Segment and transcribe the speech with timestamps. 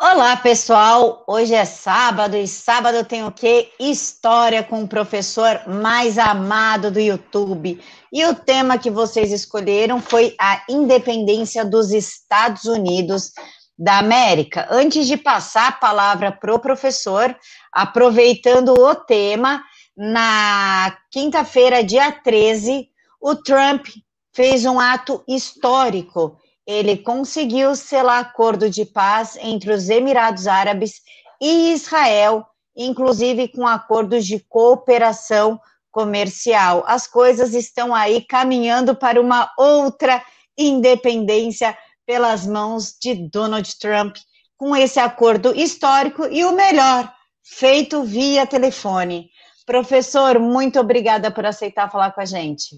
[0.00, 1.24] Olá, pessoal.
[1.26, 3.72] Hoje é sábado e sábado tem o quê?
[3.80, 7.82] História com o professor mais amado do YouTube.
[8.12, 13.32] E o tema que vocês escolheram foi a independência dos Estados Unidos
[13.76, 14.68] da América.
[14.70, 17.36] Antes de passar a palavra para o professor,
[17.72, 19.64] aproveitando o tema,
[19.96, 22.88] na quinta-feira, dia 13,
[23.20, 23.88] o Trump
[24.32, 31.00] fez um ato histórico ele conseguiu selar acordo de paz entre os Emirados Árabes
[31.40, 32.46] e Israel,
[32.76, 35.58] inclusive com acordos de cooperação
[35.90, 36.84] comercial.
[36.86, 40.22] As coisas estão aí caminhando para uma outra
[40.58, 44.16] independência pelas mãos de Donald Trump,
[44.58, 47.10] com esse acordo histórico e o melhor,
[47.42, 49.30] feito via telefone.
[49.64, 52.76] Professor, muito obrigada por aceitar falar com a gente.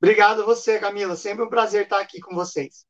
[0.00, 1.16] Obrigado a você, Camila.
[1.16, 2.86] Sempre um prazer estar aqui com vocês.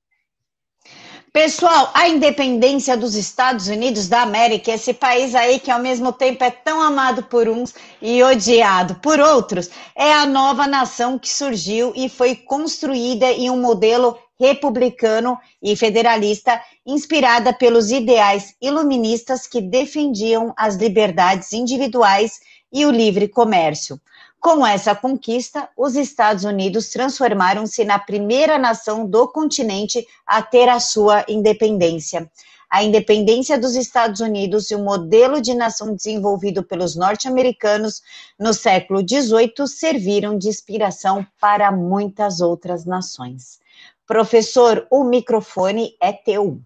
[1.32, 6.42] Pessoal, a independência dos Estados Unidos da América, esse país aí que ao mesmo tempo
[6.42, 11.92] é tão amado por uns e odiado por outros, é a nova nação que surgiu
[11.94, 20.54] e foi construída em um modelo republicano e federalista, inspirada pelos ideais iluministas que defendiam
[20.56, 22.40] as liberdades individuais
[22.72, 24.00] e o livre comércio.
[24.40, 30.78] Com essa conquista, os Estados Unidos transformaram-se na primeira nação do continente a ter a
[30.78, 32.30] sua independência.
[32.70, 38.02] A independência dos Estados Unidos e o modelo de nação desenvolvido pelos norte-americanos
[38.38, 43.58] no século XVIII serviram de inspiração para muitas outras nações.
[44.06, 46.60] Professor, o microfone é teu.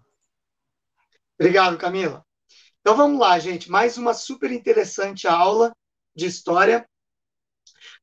[1.39, 2.23] Obrigado, Camila.
[2.81, 3.71] Então vamos lá, gente.
[3.71, 5.73] Mais uma super interessante aula
[6.15, 6.85] de história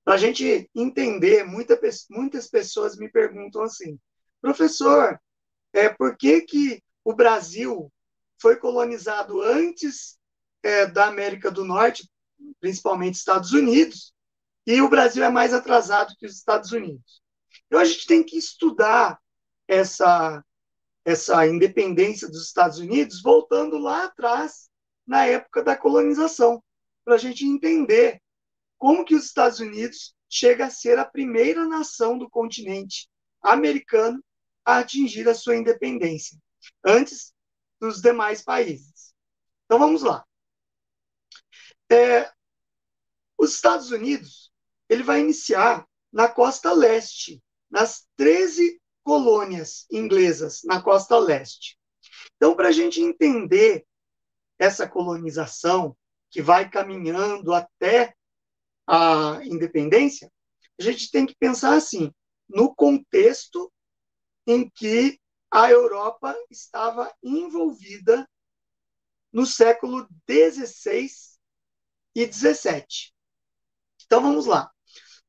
[0.05, 1.79] para a gente entender, muita,
[2.11, 3.99] muitas pessoas me perguntam assim,
[4.41, 5.21] professor,
[5.73, 7.93] é, por que, que o Brasil
[8.41, 10.19] foi colonizado antes
[10.63, 12.09] é, da América do Norte,
[12.61, 14.15] principalmente Estados Unidos,
[14.67, 17.23] e o Brasil é mais atrasado que os Estados Unidos?
[17.67, 19.19] Então a gente tem que estudar
[19.69, 20.45] essa,
[21.05, 24.69] essa independência dos Estados Unidos voltando lá atrás,
[25.07, 26.63] na época da colonização,
[27.05, 28.21] para a gente entender
[28.81, 33.11] como que os Estados Unidos chega a ser a primeira nação do continente
[33.43, 34.25] americano
[34.65, 36.39] a atingir a sua independência,
[36.83, 37.35] antes
[37.79, 39.15] dos demais países.
[39.67, 40.25] Então vamos lá.
[41.93, 42.33] É,
[43.37, 44.51] os Estados Unidos
[44.89, 51.79] ele vai iniciar na costa leste, nas 13 colônias inglesas na costa leste.
[52.37, 53.87] Então, para a gente entender
[54.59, 55.95] essa colonização
[56.31, 58.15] que vai caminhando até
[58.93, 60.33] a independência,
[60.81, 62.13] a gente tem que pensar assim,
[62.49, 63.73] no contexto
[64.45, 68.29] em que a Europa estava envolvida
[69.33, 71.09] no século XVI
[72.17, 72.85] e XVII.
[74.05, 74.73] Então vamos lá.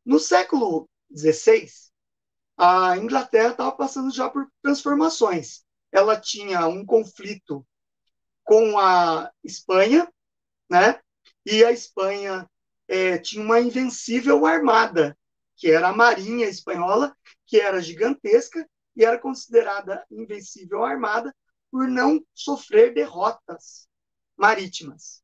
[0.03, 1.69] No século XVI,
[2.57, 5.63] a Inglaterra estava passando já por transformações.
[5.91, 7.63] Ela tinha um conflito
[8.43, 10.11] com a Espanha,
[10.67, 10.99] né?
[11.45, 12.49] E a Espanha
[12.91, 15.17] é, tinha uma invencível armada,
[15.55, 17.15] que era a Marinha Espanhola,
[17.47, 21.33] que era gigantesca e era considerada invencível armada
[21.71, 23.87] por não sofrer derrotas
[24.35, 25.23] marítimas.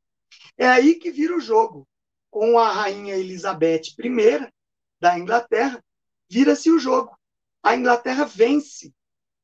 [0.57, 1.85] É aí que vira o jogo.
[2.29, 4.49] Com a rainha Elizabeth I
[4.97, 5.83] da Inglaterra,
[6.29, 7.17] vira-se o jogo.
[7.61, 8.93] A Inglaterra vence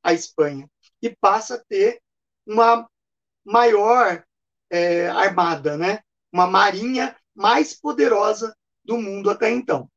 [0.02, 0.70] a Espanha
[1.02, 2.02] e passa a ter
[2.46, 2.90] uma
[3.44, 4.24] maior
[4.70, 6.00] é, armada, né?
[6.34, 9.90] uma marinha mais poderosa do mundo até então.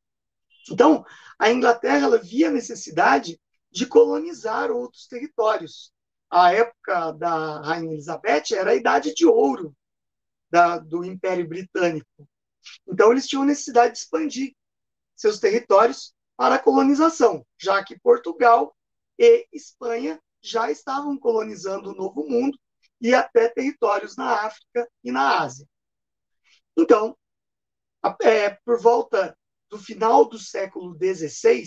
[0.71, 1.05] Então,
[1.39, 5.93] a Inglaterra ela via a necessidade de colonizar outros territórios.
[6.31, 9.75] A época da Rainha Elizabeth era a idade de ouro
[10.51, 12.29] da, do Império Britânico.
[12.87, 14.55] Então, eles tinham necessidade de expandir
[15.15, 18.77] seus territórios para a colonização, já que Portugal
[19.19, 22.59] e Espanha já estavam colonizando o Novo Mundo
[23.01, 25.67] e até territórios na África e na Ásia.
[26.77, 27.17] Então,
[28.23, 29.37] é, por volta
[29.69, 31.65] do final do século XVI,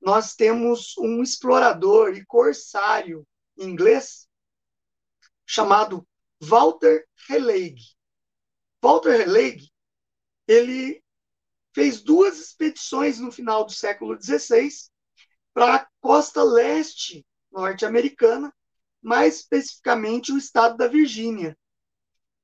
[0.00, 3.26] nós temos um explorador e corsário
[3.56, 4.28] inglês
[5.46, 6.06] chamado
[6.40, 7.76] Walter Raleigh.
[8.82, 9.70] Walter Raleigh,
[10.48, 11.02] ele
[11.74, 14.70] fez duas expedições no final do século XVI
[15.54, 18.52] para a costa leste norte-americana,
[19.00, 21.56] mais especificamente o estado da Virgínia.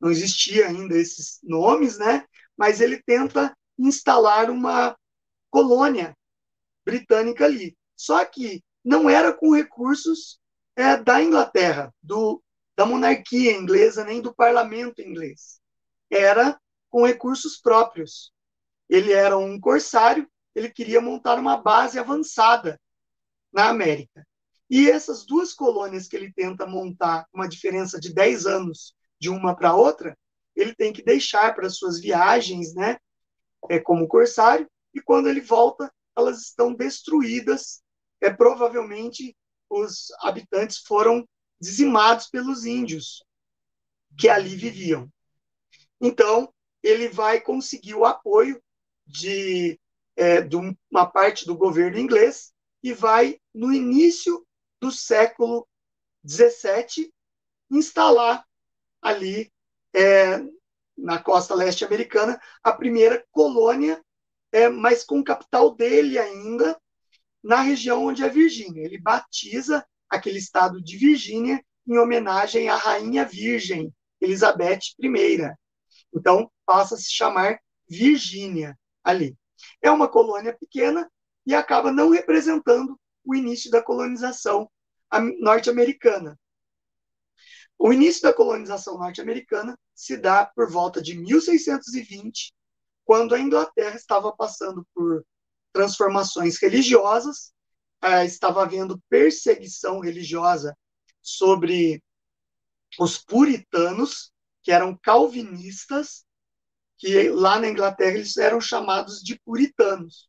[0.01, 2.27] Não existia ainda esses nomes, né?
[2.59, 4.97] Mas ele tenta instalar uma
[5.49, 6.15] colônia
[6.85, 7.77] britânica ali.
[7.97, 10.41] Só que não era com recursos
[10.77, 12.43] é, da Inglaterra, do,
[12.77, 15.61] da monarquia inglesa nem do parlamento inglês.
[16.11, 16.59] Era
[16.91, 18.33] com recursos próprios.
[18.89, 22.81] Ele era um corsário, ele queria montar uma base avançada
[23.53, 24.27] na América.
[24.71, 29.55] E essas duas colônias que ele tenta montar, uma diferença de 10 anos de uma
[29.55, 30.17] para outra,
[30.59, 32.99] ele tem que deixar para suas viagens, né,
[33.71, 37.81] é, como corsário, e quando ele volta, elas estão destruídas.
[38.21, 39.37] É provavelmente
[39.71, 41.27] os habitantes foram
[41.61, 43.23] dizimados pelos índios
[44.19, 45.09] que ali viviam.
[46.01, 46.53] Então,
[46.83, 48.61] ele vai conseguir o apoio
[49.07, 49.79] de,
[50.17, 50.57] é, de
[50.91, 52.53] uma parte do governo inglês
[52.83, 54.45] e vai, no início
[54.81, 55.69] do século
[56.27, 57.13] XVII,
[57.71, 58.45] instalar
[59.01, 59.53] ali
[59.95, 60.41] é,
[60.97, 64.03] na costa leste americana a primeira colônia,
[64.51, 66.79] é, mas com capital dele ainda,
[67.43, 68.85] na região onde é Virgínia.
[68.85, 75.55] Ele batiza aquele estado de Virgínia em homenagem à rainha virgem, Elizabeth I.
[76.15, 77.59] Então, passa a se chamar
[77.89, 79.37] Virgínia ali.
[79.81, 81.11] É uma colônia pequena
[81.47, 84.71] e acaba não representando o início da colonização
[85.41, 86.39] norte-americana.
[87.79, 92.53] O início da colonização norte-americana se dá por volta de 1620,
[93.05, 95.25] quando a Inglaterra estava passando por
[95.73, 97.53] transformações religiosas,
[98.03, 100.77] eh, estava havendo perseguição religiosa
[101.23, 102.03] sobre
[102.99, 104.33] os puritanos,
[104.63, 106.25] que eram calvinistas,
[106.99, 110.29] que lá na Inglaterra eles eram chamados de puritanos.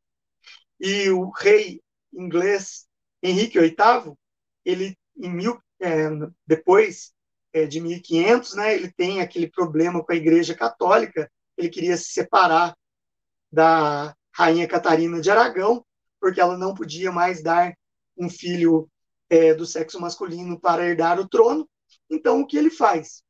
[0.79, 1.81] E o rei
[2.13, 2.87] inglês
[3.21, 4.15] Henrique VIII,
[4.63, 6.09] ele em mil, é,
[6.45, 7.13] depois
[7.53, 12.11] é, de 1500, né, ele tem aquele problema com a Igreja Católica, ele queria se
[12.11, 12.75] separar
[13.51, 15.85] da rainha Catarina de Aragão,
[16.19, 17.73] porque ela não podia mais dar
[18.17, 18.89] um filho
[19.29, 21.69] é, do sexo masculino para herdar o trono.
[22.09, 23.23] Então, o que ele faz?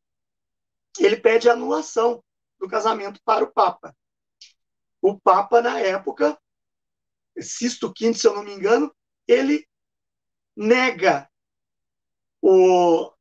[1.00, 2.24] Ele pede anulação
[2.60, 3.96] do casamento para o Papa.
[5.02, 6.38] O Papa, na época,
[7.40, 8.94] Sisto V, se eu não me engano,
[9.28, 9.66] ele
[10.56, 11.30] nega
[12.42, 13.12] o,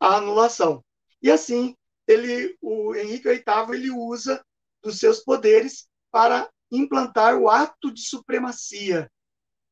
[0.00, 0.82] a anulação.
[1.22, 1.76] E assim,
[2.08, 4.44] ele, o Henrique VIII ele usa
[4.82, 9.10] dos seus poderes para implantar o ato de supremacia.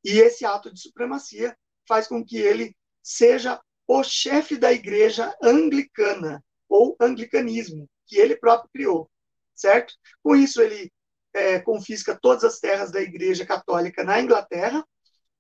[0.05, 6.45] E esse ato de supremacia faz com que ele seja o chefe da igreja anglicana,
[6.69, 9.11] ou anglicanismo, que ele próprio criou,
[9.55, 9.95] certo?
[10.23, 10.93] Com isso, ele
[11.33, 14.87] é, confisca todas as terras da igreja católica na Inglaterra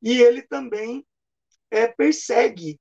[0.00, 1.06] e ele também
[1.70, 2.80] é, persegue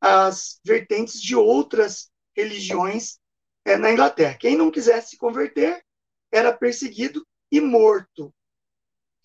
[0.00, 3.18] as vertentes de outras religiões
[3.64, 4.36] é, na Inglaterra.
[4.38, 5.84] Quem não quisesse se converter
[6.30, 8.32] era perseguido e morto.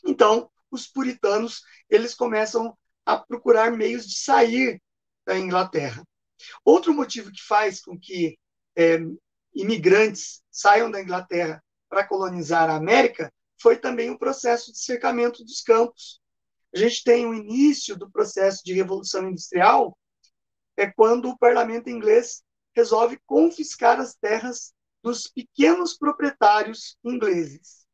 [0.06, 2.76] Então, os puritanos eles começam
[3.06, 4.82] a procurar meios de sair
[5.26, 6.04] da Inglaterra.
[6.64, 8.38] Outro motivo que faz com que
[8.76, 9.00] é,
[9.54, 13.32] imigrantes saiam da Inglaterra para colonizar a América
[13.62, 16.20] foi também o processo de cercamento dos campos.
[16.74, 19.96] A gente tem o início do processo de revolução industrial,
[20.78, 22.44] é quando o parlamento inglês
[22.76, 24.74] resolve confiscar as terras
[25.04, 27.86] dos pequenos proprietários ingleses.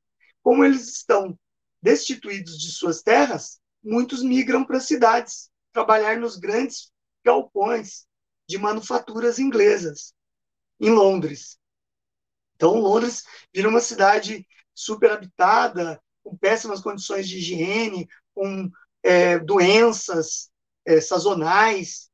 [0.44, 1.38] Como eles estão
[1.82, 6.92] destituídos de suas terras, muitos migram para as cidades, trabalhar nos grandes
[7.24, 8.06] galpões
[8.48, 10.14] de manufaturas inglesas
[10.80, 11.58] em Londres.
[12.56, 13.24] Então, Londres
[13.54, 18.70] vira uma cidade superhabitada, com péssimas condições de higiene, com
[19.04, 20.50] é, doenças
[20.86, 22.10] é, sazonais.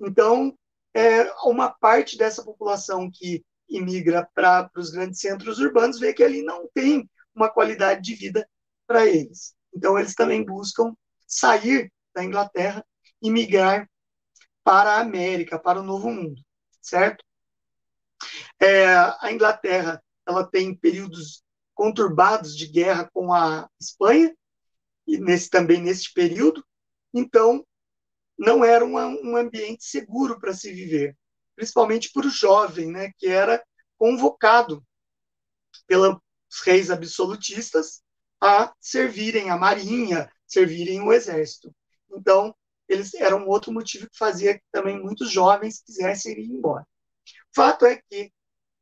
[0.00, 0.56] Então,
[0.94, 6.42] é, uma parte dessa população que imigra para os grandes centros urbanos vê que ali
[6.42, 8.48] não tem uma qualidade de vida
[8.86, 9.54] para eles.
[9.74, 10.94] Então, eles também buscam
[11.26, 12.84] sair da Inglaterra
[13.20, 13.88] e migrar
[14.64, 16.40] para a América, para o Novo Mundo,
[16.80, 17.24] certo?
[18.60, 18.86] É,
[19.20, 21.42] a Inglaterra ela tem períodos
[21.74, 24.34] conturbados de guerra com a Espanha
[25.06, 26.64] e nesse também neste período,
[27.14, 27.64] então
[28.38, 31.16] não era uma, um ambiente seguro para se viver,
[31.54, 33.64] principalmente para o jovem, né, que era
[33.98, 34.84] convocado
[35.86, 36.18] pelos
[36.64, 38.02] reis absolutistas
[38.40, 41.74] a servirem a marinha, servirem o exército.
[42.10, 42.54] Então,
[42.88, 46.86] eles eram outro motivo que fazia que também muitos jovens quisessem ir embora.
[47.54, 48.30] Fato é que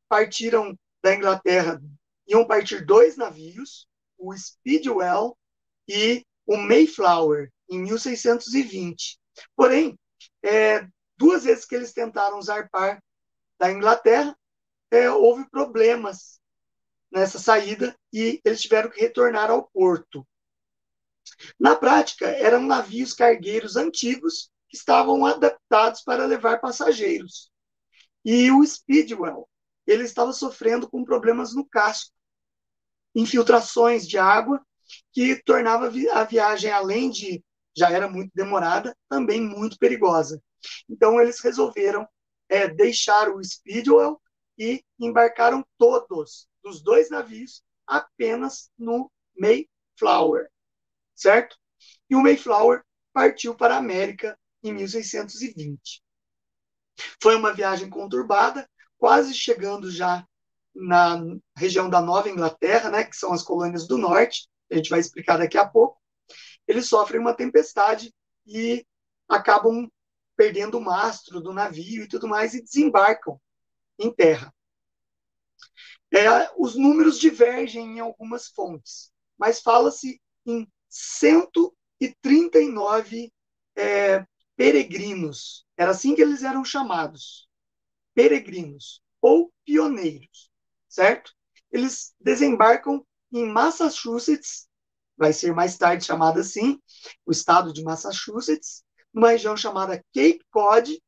[0.09, 1.81] partiram da Inglaterra,
[2.27, 3.87] iam partir dois navios,
[4.19, 5.37] o Speedwell
[5.89, 9.19] e o Mayflower, em 1620.
[9.57, 9.99] Porém,
[10.43, 10.87] é,
[11.17, 13.03] duas vezes que eles tentaram zarpar
[13.59, 14.37] da Inglaterra,
[14.91, 16.41] é, houve problemas
[17.11, 20.27] nessa saída e eles tiveram que retornar ao porto.
[21.59, 27.51] Na prática, eram navios cargueiros antigos que estavam adaptados para levar passageiros.
[28.25, 29.49] E o Speedwell,
[29.87, 32.13] ele estava sofrendo com problemas no casco,
[33.15, 34.65] infiltrações de água,
[35.13, 37.45] que tornava a viagem, além de
[37.77, 40.43] já era muito demorada, também muito perigosa.
[40.89, 42.07] Então, eles resolveram
[42.49, 44.21] é, deixar o Speedwell
[44.59, 50.49] e embarcaram todos dos dois navios apenas no Mayflower,
[51.15, 51.57] certo?
[52.09, 56.03] E o Mayflower partiu para a América em 1620.
[57.23, 60.27] Foi uma viagem conturbada, quase chegando já
[60.75, 61.23] na
[61.57, 65.37] região da Nova Inglaterra, né, que são as colônias do norte, a gente vai explicar
[65.37, 66.01] daqui a pouco.
[66.67, 68.15] Eles sofrem uma tempestade
[68.47, 68.87] e
[69.29, 69.91] acabam
[70.37, 73.41] perdendo o mastro do navio e tudo mais e desembarcam
[73.99, 74.55] em terra.
[76.13, 83.33] É, os números divergem em algumas fontes, mas fala-se em 139
[83.77, 84.25] é,
[84.57, 85.67] peregrinos.
[85.77, 87.49] Era assim que eles eram chamados.
[88.15, 90.49] Peregrinos ou pioneiros,
[90.89, 91.35] certo?
[91.73, 94.69] Eles desembarcam em Massachusetts,
[95.17, 96.81] vai ser mais tarde chamado assim,
[97.25, 101.01] o estado de Massachusetts, numa região chamada Cape Cod.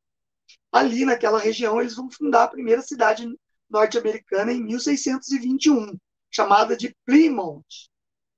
[0.71, 3.27] Ali naquela região eles vão fundar a primeira cidade
[3.69, 5.97] norte-americana em 1621,
[6.31, 7.89] chamada de Plymouth,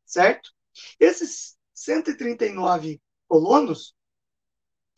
[0.06, 0.52] certo?
[1.00, 3.94] Esses 139 colonos,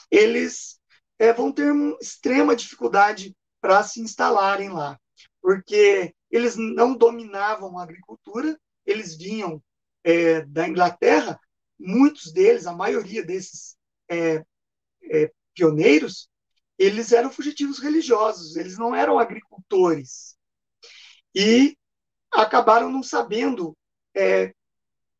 [0.10, 0.80] eles
[1.20, 5.00] é, vão ter uma extrema dificuldade para se instalarem lá,
[5.42, 9.62] porque eles não dominavam a agricultura, eles vinham
[10.03, 11.39] é, da Inglaterra,
[11.79, 13.75] muitos deles, a maioria desses
[14.10, 14.43] é,
[15.03, 16.29] é, pioneiros,
[16.77, 20.36] eles eram fugitivos religiosos, eles não eram agricultores.
[21.36, 21.77] E
[22.31, 23.77] acabaram não sabendo
[24.15, 24.53] é,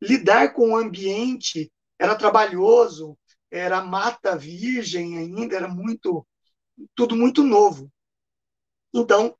[0.00, 3.16] lidar com o ambiente, era trabalhoso,
[3.50, 6.26] era mata virgem ainda, era muito,
[6.94, 7.92] tudo muito novo.
[8.92, 9.36] Então,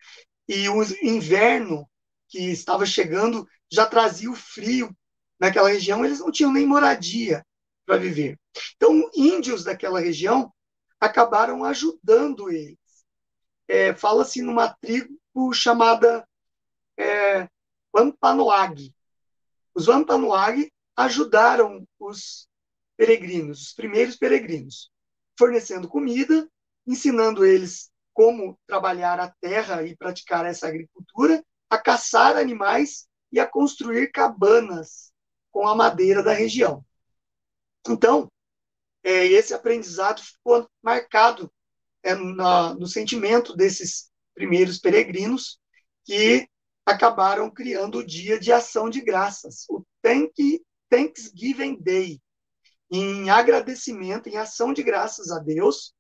[0.49, 1.89] e o inverno
[2.29, 4.95] que estava chegando já trazia o frio
[5.43, 7.45] naquela região, eles não tinham nem moradia
[7.85, 8.39] para viver.
[8.77, 10.53] Então, índios daquela região
[11.01, 12.79] acabaram ajudando eles.
[13.67, 16.25] É, Fala-se numa tribo chamada
[16.97, 17.49] é,
[17.93, 18.95] Wampanoag.
[19.75, 22.47] Os Wampanoag ajudaram os
[22.97, 24.93] peregrinos, os primeiros peregrinos,
[25.37, 26.49] fornecendo comida,
[26.87, 33.47] ensinando eles como trabalhar a terra e praticar essa agricultura, a caçar animais e a
[33.47, 35.12] construir cabanas
[35.53, 36.85] com a madeira da região.
[37.89, 38.29] Então,
[39.05, 41.53] é, esse aprendizado ficou marcado
[42.03, 45.61] é, na, no sentimento desses primeiros peregrinos
[46.05, 46.49] que
[46.85, 49.85] acabaram criando o dia de ação de graças, o
[50.91, 52.21] Thanksgiving Day,
[52.91, 55.95] em agradecimento, em ação de graças a Deus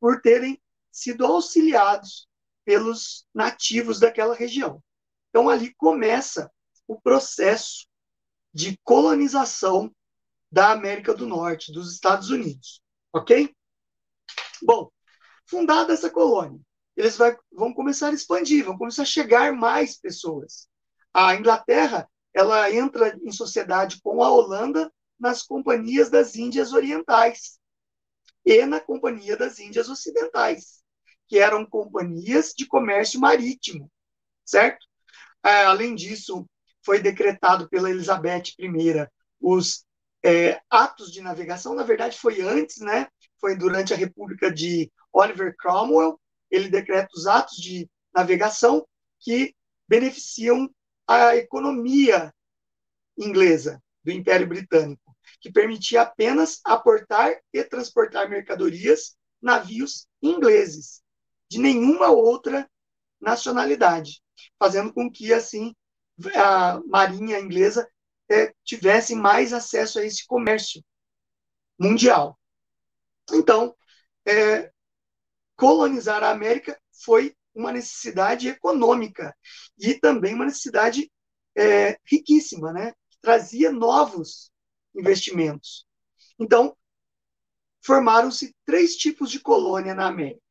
[0.00, 2.28] por terem sido auxiliados
[2.64, 4.82] pelos nativos daquela região.
[5.30, 6.50] Então ali começa
[6.86, 7.86] o processo
[8.54, 9.92] de colonização
[10.50, 12.80] da América do Norte, dos Estados Unidos.
[13.12, 13.52] Ok?
[14.62, 14.88] Bom,
[15.46, 16.60] fundada essa colônia,
[16.96, 20.68] eles vai, vão começar a expandir, vão começar a chegar mais pessoas.
[21.12, 27.58] A Inglaterra ela entra em sociedade com a Holanda nas companhias das Índias Orientais
[28.44, 30.82] e na Companhia das Índias Ocidentais,
[31.28, 33.90] que eram companhias de comércio marítimo,
[34.44, 34.84] certo?
[35.44, 36.44] É, além disso,
[36.84, 39.08] foi decretado pela Elizabeth I
[39.40, 39.84] os
[40.24, 43.08] é, atos de navegação, na verdade foi antes, né?
[43.40, 46.18] Foi durante a República de Oliver Cromwell,
[46.50, 48.86] ele decreta os atos de navegação
[49.20, 49.54] que
[49.88, 50.70] beneficiam
[51.06, 52.32] a economia
[53.18, 61.02] inglesa do Império Britânico, que permitia apenas aportar e transportar mercadorias navios ingleses,
[61.50, 62.68] de nenhuma outra
[63.20, 64.22] nacionalidade,
[64.58, 65.74] fazendo com que assim
[66.34, 67.88] a marinha inglesa
[68.30, 70.82] é, tivessem mais acesso a esse comércio
[71.78, 72.38] mundial.
[73.32, 73.74] Então,
[74.26, 74.72] é,
[75.56, 79.36] colonizar a América foi uma necessidade econômica
[79.78, 81.10] e também uma necessidade
[81.56, 82.92] é, riquíssima, né?
[83.20, 84.50] Trazia novos
[84.94, 85.86] investimentos.
[86.38, 86.76] Então,
[87.82, 90.42] formaram-se três tipos de colônia na América.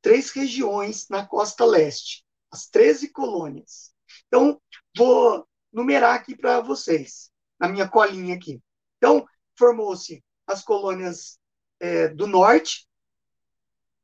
[0.00, 3.91] Três regiões na costa leste, as 13 colônias.
[4.32, 4.58] Então,
[4.96, 8.62] vou numerar aqui para vocês, na minha colinha aqui.
[8.96, 11.38] Então, formou-se as colônias
[11.78, 12.88] é, do norte,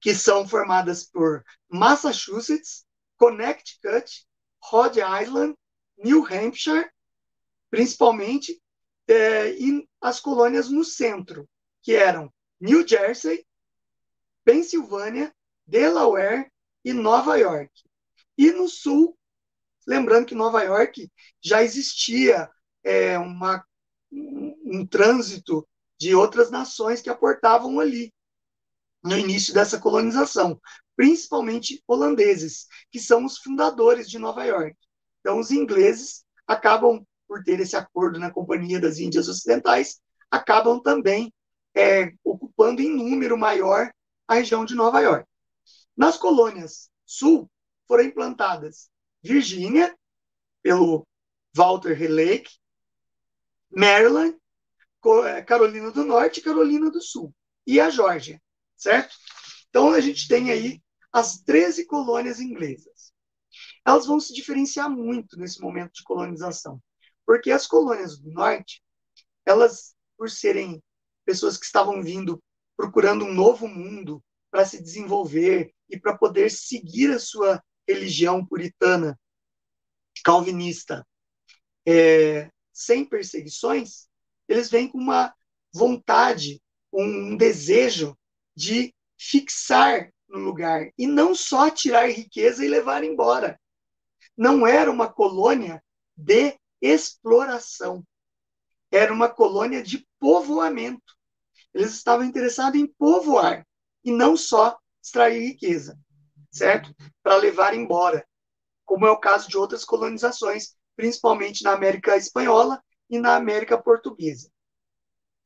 [0.01, 2.85] que são formadas por Massachusetts,
[3.17, 4.27] Connecticut,
[4.63, 5.57] Rhode Island,
[5.97, 6.91] New Hampshire,
[7.71, 8.61] principalmente,
[9.07, 11.49] é, e as colônias no centro,
[11.81, 12.31] que eram
[12.61, 13.47] New Jersey,
[14.45, 15.35] Pensilvânia,
[15.67, 16.53] Delaware,
[16.85, 17.73] e Nova York.
[18.37, 19.18] E no sul,
[19.89, 22.49] lembrando que Nova York já existia
[22.85, 23.65] é, uma,
[24.13, 25.67] um, um trânsito
[25.99, 28.13] de outras nações que aportavam ali
[29.03, 30.61] no início dessa colonização,
[30.95, 34.77] principalmente holandeses, que são os fundadores de Nova York.
[35.21, 41.33] Então, os ingleses acabam, por ter esse acordo na Companhia das Índias Ocidentais, acabam também
[41.75, 43.91] é, ocupando em número maior
[44.27, 45.27] a região de Nova York.
[45.97, 47.51] Nas colônias sul
[47.87, 48.91] foram implantadas
[49.23, 49.97] Virgínia,
[50.63, 51.07] pelo
[51.55, 52.51] Walter Lake,
[53.71, 54.37] Maryland,
[55.27, 57.35] é, Carolina do Norte e Carolina do Sul,
[57.67, 58.41] e a Geórgia,
[58.77, 59.15] certo?
[59.69, 60.83] Então, a gente tem aí
[61.13, 63.13] as 13 colônias inglesas.
[63.85, 66.83] Elas vão se diferenciar muito nesse momento de colonização,
[67.27, 68.83] porque as colônias do Norte,
[69.45, 70.83] elas, por serem
[71.25, 72.43] pessoas que estavam vindo
[72.77, 79.19] procurando um novo mundo para se desenvolver e para poder seguir a sua religião puritana,
[80.23, 81.07] calvinista,
[81.87, 84.09] é, sem perseguições,
[84.47, 85.35] eles vêm com uma
[85.73, 86.61] vontade,
[86.93, 88.17] um desejo
[88.55, 93.59] de fixar no lugar e não só tirar riqueza e levar embora.
[94.37, 95.83] Não era uma colônia
[96.17, 98.05] de exploração,
[98.91, 101.17] era uma colônia de povoamento.
[101.73, 103.67] Eles estavam interessados em povoar
[104.05, 105.99] e não só extrair riqueza,
[106.51, 106.95] certo?
[107.23, 108.27] Para levar embora,
[108.85, 114.51] como é o caso de outras colonizações, principalmente na América Espanhola e na América Portuguesa.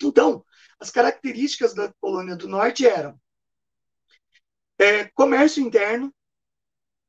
[0.03, 0.45] Então,
[0.79, 3.21] as características da colônia do Norte eram
[4.79, 6.13] é, comércio interno,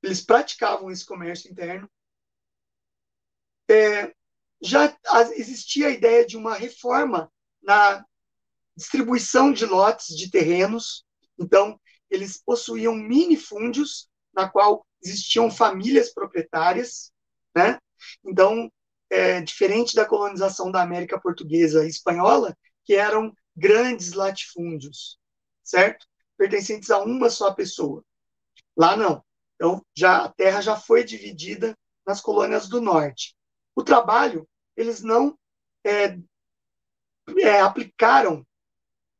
[0.01, 1.89] eles praticavam esse comércio interno.
[3.69, 4.13] É,
[4.61, 4.95] já
[5.35, 7.31] existia a ideia de uma reforma
[7.61, 8.05] na
[8.75, 11.05] distribuição de lotes de terrenos.
[11.39, 11.79] Então,
[12.13, 17.11] eles possuíam minifúndios, na qual existiam famílias proprietárias,
[17.55, 17.79] né?
[18.25, 18.71] Então,
[19.09, 25.17] é, diferente da colonização da América Portuguesa e Espanhola, que eram grandes latifúndios,
[25.63, 26.05] certo?
[26.37, 28.03] pertencentes a uma só pessoa.
[28.75, 29.23] Lá não.
[29.55, 33.35] Então, já, a terra já foi dividida nas colônias do norte.
[33.75, 35.37] O trabalho, eles não
[35.85, 36.17] é,
[37.39, 38.45] é, aplicaram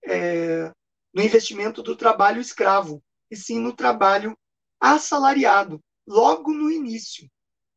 [0.05, 0.71] é,
[1.13, 4.37] no investimento do trabalho escravo, e sim no trabalho
[4.79, 7.29] assalariado, logo no início,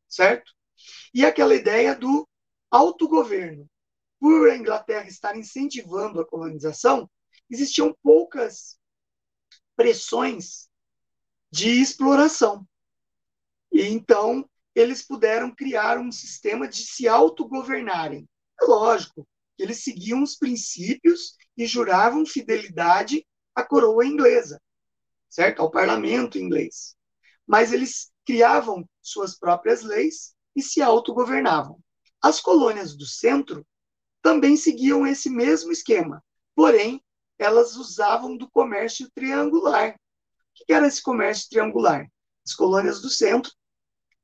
[0.07, 0.51] certo?
[1.13, 2.27] E aquela ideia do
[2.69, 3.69] autogoverno.
[4.19, 7.09] Por a Inglaterra estar incentivando a colonização,
[7.49, 8.79] existiam poucas
[9.75, 10.67] pressões
[11.51, 12.67] de exploração.
[13.71, 18.27] E então eles puderam criar um sistema de se autogovernarem.
[18.59, 24.61] É lógico eles seguiam os princípios e juravam fidelidade à coroa inglesa,
[25.29, 25.61] certo?
[25.61, 26.95] Ao parlamento inglês.
[27.45, 31.79] Mas eles criavam suas próprias leis e se autogovernavam.
[32.21, 33.65] As colônias do centro
[34.21, 36.23] também seguiam esse mesmo esquema,
[36.55, 37.03] porém
[37.39, 39.93] elas usavam do comércio triangular.
[39.93, 42.07] O que era esse comércio triangular?
[42.45, 43.51] As colônias do centro,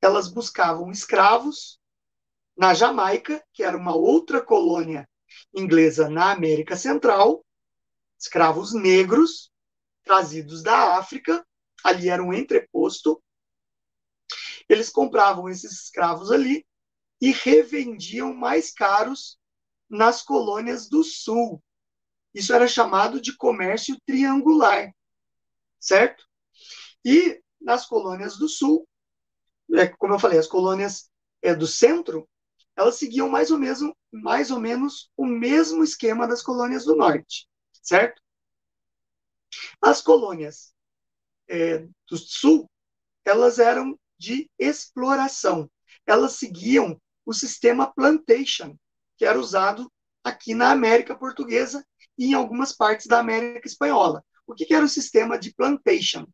[0.00, 1.78] elas buscavam escravos
[2.56, 5.08] na Jamaica, que era uma outra colônia
[5.54, 7.44] inglesa na América Central,
[8.18, 9.50] escravos negros
[10.02, 11.46] trazidos da África,
[11.82, 13.22] ali era um entreposto.
[14.68, 16.66] Eles compravam esses escravos ali
[17.20, 19.38] e revendiam mais caros
[19.88, 21.62] nas colônias do sul,
[22.34, 24.92] isso era chamado de comércio triangular,
[25.78, 26.26] certo?
[27.04, 28.88] E nas colônias do sul,
[29.72, 31.08] é, como eu falei, as colônias
[31.40, 32.28] é, do centro,
[32.76, 33.80] elas seguiam mais ou, menos,
[34.12, 37.48] mais ou menos o mesmo esquema das colônias do norte,
[37.82, 38.20] certo?
[39.80, 40.74] As colônias
[41.48, 42.68] é, do sul,
[43.24, 45.70] elas eram de exploração.
[46.06, 48.76] Elas seguiam o sistema plantation,
[49.16, 49.90] que era usado
[50.22, 51.86] aqui na América Portuguesa
[52.18, 54.24] e em algumas partes da América Espanhola.
[54.46, 56.26] O que, era o sistema de plantation?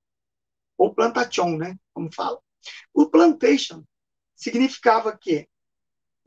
[0.77, 1.77] Ou plantation, né?
[1.93, 2.41] Como fala.
[2.93, 3.85] O plantation
[4.35, 5.49] significava que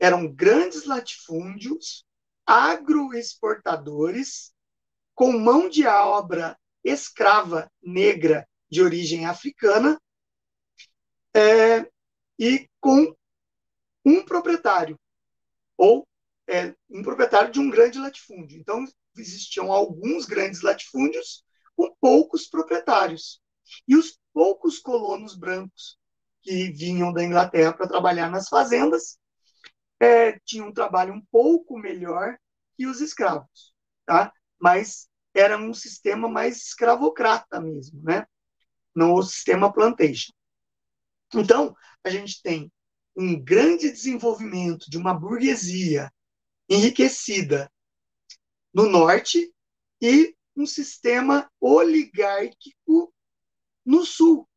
[0.04, 2.04] eram grandes latifúndios
[2.44, 4.52] agroexportadores
[5.14, 9.98] com mão de obra escrava negra de origem africana
[11.34, 11.90] é,
[12.38, 13.16] e com
[14.04, 15.00] um proprietário
[15.74, 16.06] ou
[16.46, 18.60] é, um proprietário de um grande latifúndio.
[18.60, 18.84] Então,
[19.16, 21.42] existiam alguns grandes latifúndios
[21.74, 23.40] com poucos proprietários.
[23.88, 25.98] E os poucos colonos brancos
[26.42, 29.18] que vinham da Inglaterra para trabalhar nas fazendas
[30.00, 32.38] é, tinham um trabalho um pouco melhor
[32.76, 34.32] que os escravos, tá?
[34.58, 38.26] Mas era um sistema mais escravocrata mesmo, né?
[38.94, 40.32] no sistema plantation.
[41.34, 42.72] Então, a gente tem
[43.16, 46.12] um grande desenvolvimento de uma burguesia
[46.68, 47.70] enriquecida
[48.72, 49.52] no norte
[50.00, 53.12] e um sistema oligárquico
[53.84, 54.48] no sul.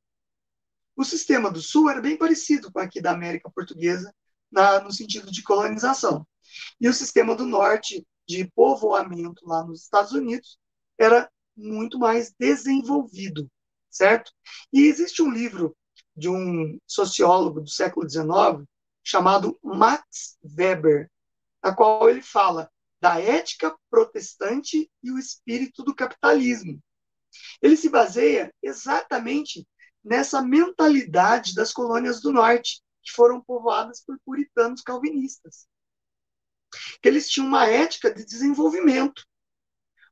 [0.96, 4.14] O sistema do sul era bem parecido com aqui da América Portuguesa,
[4.52, 6.26] na, no sentido de colonização.
[6.80, 10.58] E o sistema do norte, de povoamento lá nos Estados Unidos,
[10.98, 13.50] era muito mais desenvolvido,
[13.90, 14.32] certo?
[14.72, 15.76] E existe um livro
[16.16, 18.68] de um sociólogo do século XIX
[19.04, 21.10] chamado Max Weber,
[21.62, 26.82] a qual ele fala da ética protestante e o espírito do capitalismo.
[27.62, 29.68] Ele se baseia exatamente
[30.04, 35.66] nessa mentalidade das colônias do norte, que foram povoadas por puritanos calvinistas.
[37.02, 39.26] Que eles tinham uma ética de desenvolvimento,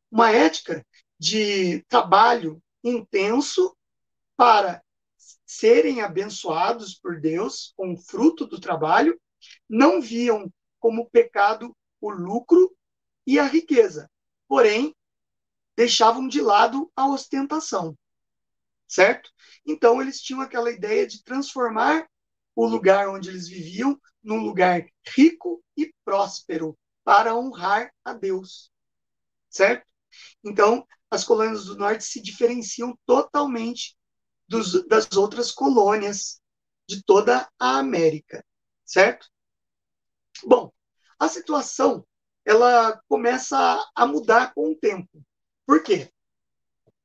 [0.10, 0.86] uma ética
[1.20, 3.76] de trabalho intenso
[4.38, 4.82] para
[5.46, 9.20] serem abençoados por Deus com o fruto do trabalho,
[9.70, 12.76] não viam como pecado o lucro
[13.28, 14.10] e a riqueza,
[14.48, 14.96] porém
[15.76, 17.98] deixavam de lado a ostentação,
[18.88, 19.30] certo?
[19.66, 22.08] Então eles tinham aquela ideia de transformar
[22.56, 28.72] o lugar onde eles viviam num lugar rico e próspero para honrar a Deus,
[29.50, 29.86] certo?
[30.44, 33.96] Então as colônias do norte se diferenciam totalmente
[34.48, 36.41] dos, das outras colônias
[36.88, 38.44] de toda a América,
[38.84, 39.28] certo?
[40.44, 40.72] Bom,
[41.20, 42.06] a situação
[42.44, 45.24] ela começa a mudar com o tempo.
[45.65, 46.12] Por quê?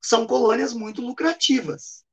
[0.02, 2.04] São colônias muito lucrativas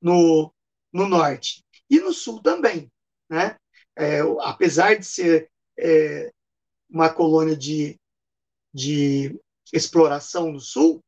[0.00, 0.52] no,
[0.92, 2.90] no norte e no sul também,
[3.28, 3.56] né?
[3.96, 6.32] É, apesar de ser é,
[6.88, 7.98] uma colônia de,
[8.72, 9.38] de
[9.72, 11.02] exploração no sul,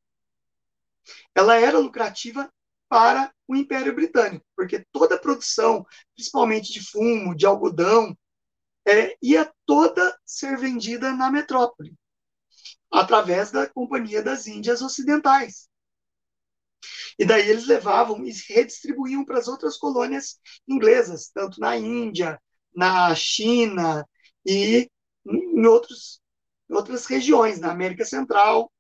[1.34, 2.52] ela era lucrativa
[2.88, 8.16] para o Império Britânico, porque toda a produção, principalmente de fumo, de algodão,
[8.86, 11.94] é, ia toda ser vendida na metrópole,
[12.92, 15.69] através da Companhia das Índias Ocidentais.
[17.18, 22.40] E daí eles levavam e redistribuíam para as outras colônias inglesas, tanto na Índia,
[22.74, 24.06] na China
[24.44, 24.88] e
[25.26, 26.20] em, outros,
[26.70, 28.72] outras regiões, na América Central.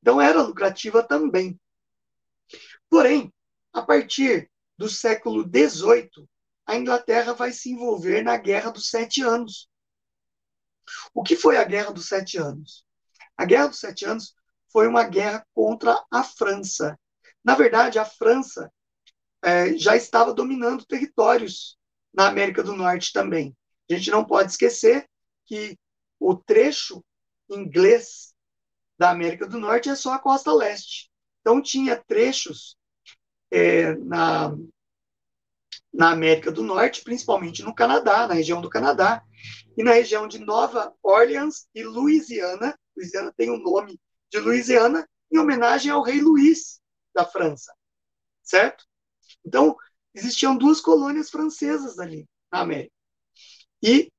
[0.00, 1.58] Então era lucrativa também.
[2.88, 3.32] Porém,
[3.72, 6.28] a partir do século XVIII,
[6.66, 9.68] a Inglaterra vai se envolver na Guerra dos Sete Anos.
[11.14, 12.84] O que foi a Guerra dos Sete Anos?
[13.36, 14.34] A Guerra dos Sete Anos
[14.70, 16.98] foi uma guerra contra a França.
[17.46, 18.72] Na verdade, a França
[19.40, 21.78] é, já estava dominando territórios
[22.12, 23.56] na América do Norte também.
[23.88, 25.08] A gente não pode esquecer
[25.44, 25.78] que
[26.18, 27.04] o trecho
[27.48, 28.34] inglês
[28.98, 31.08] da América do Norte é só a costa leste.
[31.40, 32.76] Então, tinha trechos
[33.52, 34.52] é, na,
[35.94, 39.22] na América do Norte, principalmente no Canadá, na região do Canadá,
[39.78, 42.76] e na região de Nova Orleans e Louisiana.
[42.96, 44.00] Louisiana tem o nome
[44.32, 46.80] de Louisiana em homenagem ao rei Luís
[47.16, 47.74] da França,
[48.42, 48.84] certo?
[49.44, 49.74] Então,
[50.14, 52.92] existiam duas colônias francesas ali na América.
[53.82, 54.12] E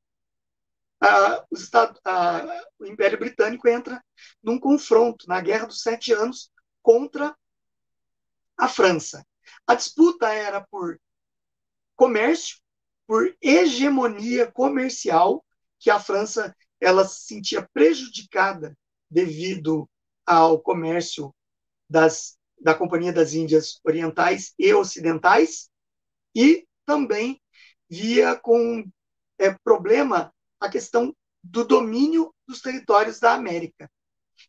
[1.00, 4.04] a, o, Estado, a, o Império Britânico entra
[4.42, 7.38] num confronto na Guerra dos Sete Anos contra
[8.58, 9.24] a França.
[9.68, 11.00] A disputa era por
[11.96, 12.58] comércio,
[13.06, 15.46] por hegemonia comercial,
[15.80, 18.76] que a França ela se sentia prejudicada
[19.10, 19.88] devido
[20.26, 21.34] ao comércio
[21.90, 25.70] das, da Companhia das Índias Orientais e Ocidentais,
[26.36, 27.42] e também
[27.90, 28.86] via com
[29.38, 33.88] é, problema a questão do domínio dos territórios da América.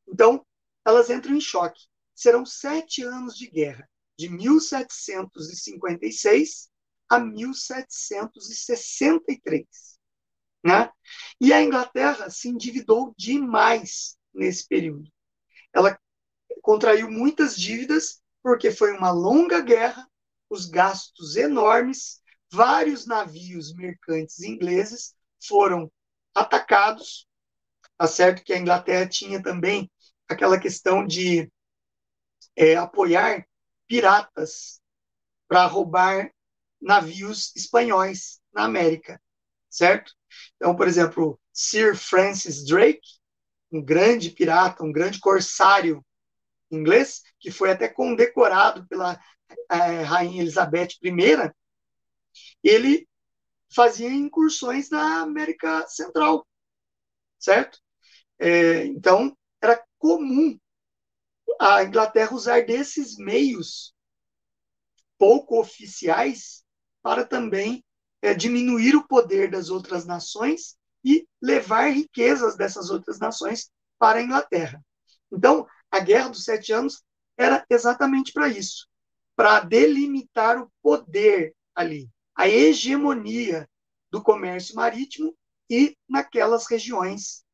[0.07, 0.45] Então,
[0.85, 1.89] elas entram em choque.
[2.15, 6.69] Serão sete anos de guerra, de 1756
[7.09, 9.67] a 1763.
[10.65, 10.91] Né?
[11.41, 15.09] E a Inglaterra se endividou demais nesse período.
[15.73, 15.97] Ela
[16.69, 20.07] contraiu muitas dívidas, porque foi uma longa guerra,
[20.51, 22.21] os gastos enormes,
[22.53, 25.91] vários navios mercantes ingleses foram
[26.35, 27.27] atacados.
[27.97, 29.91] Tá certo que a Inglaterra tinha também
[30.29, 31.51] aquela questão de
[32.55, 33.49] é, apoiar
[33.87, 34.79] piratas
[35.49, 36.31] para roubar
[36.79, 39.19] navios espanhóis na América,
[39.71, 40.13] certo?
[40.57, 43.09] Então, por exemplo, Sir Francis Drake,
[43.73, 46.05] um grande pirata, um grande corsário
[46.71, 49.19] inglês, que foi até condecorado pela
[49.71, 51.53] é, Rainha Elizabeth I,
[52.63, 53.09] ele
[53.75, 56.47] fazia incursões na América Central,
[57.39, 57.79] certo?
[58.39, 60.59] É, então, era comum
[61.61, 63.95] a Inglaterra usar desses meios
[65.19, 66.65] pouco oficiais
[67.03, 67.85] para também
[68.23, 74.23] é, diminuir o poder das outras nações e levar riquezas dessas outras nações para a
[74.23, 74.83] Inglaterra.
[75.31, 77.03] Então, a Guerra dos Sete Anos
[77.37, 78.89] era exatamente para isso,
[79.37, 83.69] para delimitar o poder ali, a hegemonia
[84.11, 85.37] do comércio marítimo
[85.71, 87.45] e naquelas regiões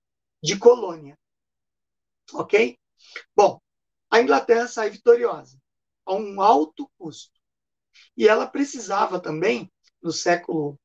[0.43, 1.19] de colônia.
[2.33, 2.79] Ok?
[3.37, 3.61] Bom,
[4.11, 5.59] a Inglaterra sai vitoriosa,
[6.07, 7.41] a um alto custo.
[8.17, 9.71] E ela precisava também,
[10.03, 10.79] no século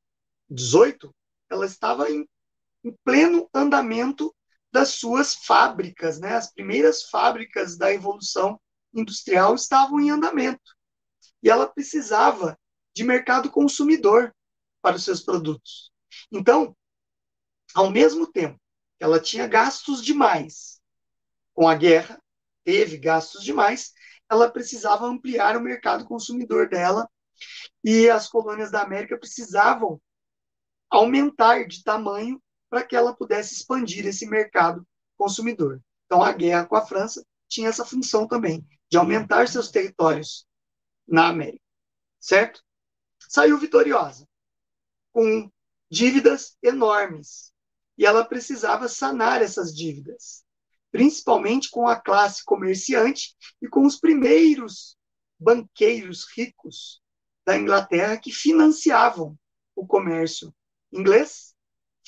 [0.52, 1.12] XVIII,
[1.50, 2.28] ela estava em,
[2.84, 4.34] em pleno andamento
[4.72, 6.36] das suas fábricas, né?
[6.36, 8.60] As primeiras fábricas da Revolução
[8.94, 10.76] Industrial estavam em andamento.
[11.42, 12.58] E ela precisava
[12.94, 14.34] de mercado consumidor
[14.82, 15.92] para os seus produtos.
[16.32, 16.76] Então,
[17.74, 18.60] ao mesmo tempo
[18.98, 20.82] que ela tinha gastos demais
[21.54, 22.22] com a guerra,
[22.64, 23.94] teve gastos demais,
[24.30, 27.10] ela precisava ampliar o mercado consumidor dela
[27.84, 30.00] e as colônias da América precisavam
[30.90, 34.86] aumentar de tamanho para que ela pudesse expandir esse mercado
[35.18, 35.82] consumidor.
[36.06, 40.48] Então, a guerra com a França tinha essa função também, de aumentar seus territórios
[41.08, 41.64] na América,
[42.20, 42.64] certo?
[43.20, 44.28] Saiu vitoriosa,
[45.12, 45.52] com
[45.90, 47.52] dívidas enormes,
[47.98, 50.44] e ela precisava sanar essas dívidas,
[50.92, 54.96] principalmente com a classe comerciante e com os primeiros
[55.40, 57.02] banqueiros ricos
[57.46, 59.38] da Inglaterra que financiavam
[59.76, 60.54] o comércio
[60.92, 61.56] inglês,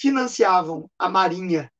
[0.02, 1.72] financiavam a marinha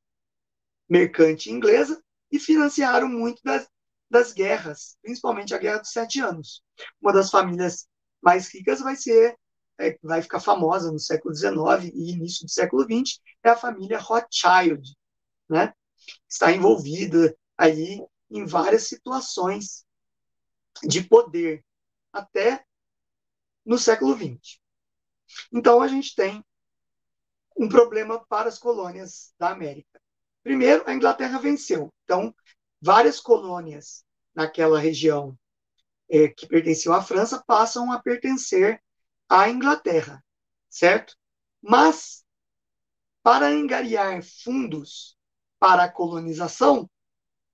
[0.88, 3.68] mercante inglesa e financiaram muito das,
[4.08, 6.62] das guerras, principalmente a Guerra dos Sete Anos.
[7.00, 7.88] Uma das famílias
[8.22, 9.36] mais ricas vai ser,
[9.80, 13.98] é, vai ficar famosa no século XIX e início do século XX, é a família
[13.98, 14.96] Rothschild,
[15.48, 15.74] né?
[16.28, 19.84] Está envolvida aí em várias situações
[20.84, 21.64] de poder,
[22.12, 22.64] até
[23.66, 24.60] no século XX.
[25.52, 26.44] Então, a gente tem
[27.56, 30.00] um problema para as colônias da América.
[30.42, 31.92] Primeiro, a Inglaterra venceu.
[32.04, 32.34] Então,
[32.80, 35.38] várias colônias naquela região
[36.10, 38.82] é, que pertenciam à França passam a pertencer
[39.28, 40.22] à Inglaterra,
[40.68, 41.16] certo?
[41.60, 42.24] Mas,
[43.22, 45.16] para angariar fundos
[45.58, 46.90] para a colonização,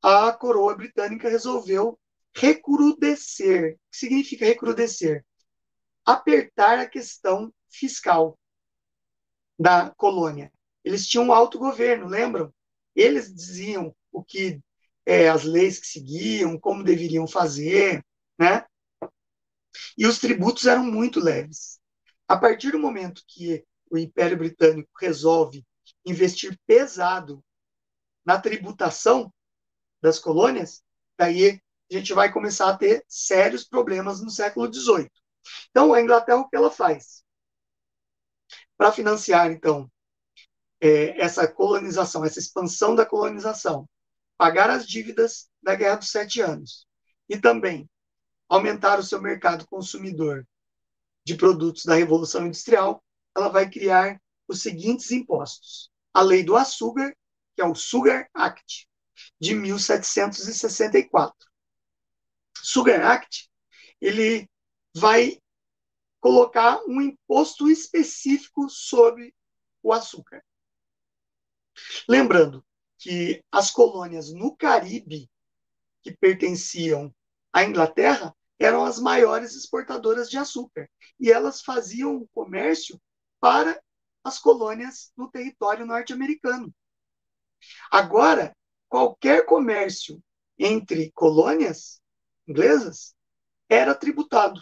[0.02, 1.98] a coroa britânica resolveu
[2.34, 3.74] recrudescer.
[3.74, 5.24] O que significa recrudescer?
[6.04, 8.38] Apertar a questão fiscal
[9.58, 10.52] da colônia.
[10.84, 12.52] Eles tinham um autogoverno, lembram?
[12.94, 14.60] Eles diziam o que
[15.04, 18.04] é, as leis que seguiam, como deveriam fazer,
[18.38, 18.64] né?
[19.96, 21.80] E os tributos eram muito leves.
[22.26, 25.64] A partir do momento que o Império Britânico resolve
[26.04, 27.42] investir pesado
[28.24, 29.32] na tributação
[30.00, 30.82] das colônias,
[31.18, 35.10] daí a gente vai começar a ter sérios problemas no século XVIII.
[35.70, 37.24] Então, a Inglaterra, o que ela faz?
[38.78, 39.90] Para financiar, então,
[40.80, 43.88] é, essa colonização, essa expansão da colonização,
[44.38, 46.86] pagar as dívidas da Guerra dos Sete Anos
[47.28, 47.90] e também
[48.48, 50.46] aumentar o seu mercado consumidor
[51.26, 53.04] de produtos da Revolução Industrial,
[53.36, 57.14] ela vai criar os seguintes impostos: a Lei do Açúcar,
[57.54, 58.88] que é o Sugar Act
[59.40, 61.34] de 1764.
[62.56, 63.50] Sugar Act,
[64.00, 64.48] ele
[64.94, 65.40] vai
[66.20, 69.34] colocar um imposto específico sobre
[69.82, 70.44] o açúcar.
[72.08, 72.64] Lembrando
[72.98, 75.30] que as colônias no Caribe,
[76.02, 77.14] que pertenciam
[77.52, 80.90] à Inglaterra, eram as maiores exportadoras de açúcar.
[81.18, 83.00] E elas faziam o comércio
[83.40, 83.80] para
[84.24, 86.74] as colônias no território norte-americano.
[87.90, 88.54] Agora,
[88.88, 90.22] qualquer comércio
[90.58, 92.00] entre colônias
[92.46, 93.14] inglesas
[93.68, 94.60] era tributado.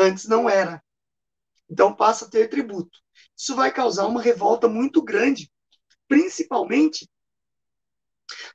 [0.00, 0.82] Antes não era.
[1.68, 2.98] Então passa a ter tributo.
[3.36, 5.52] Isso vai causar uma revolta muito grande,
[6.08, 7.06] principalmente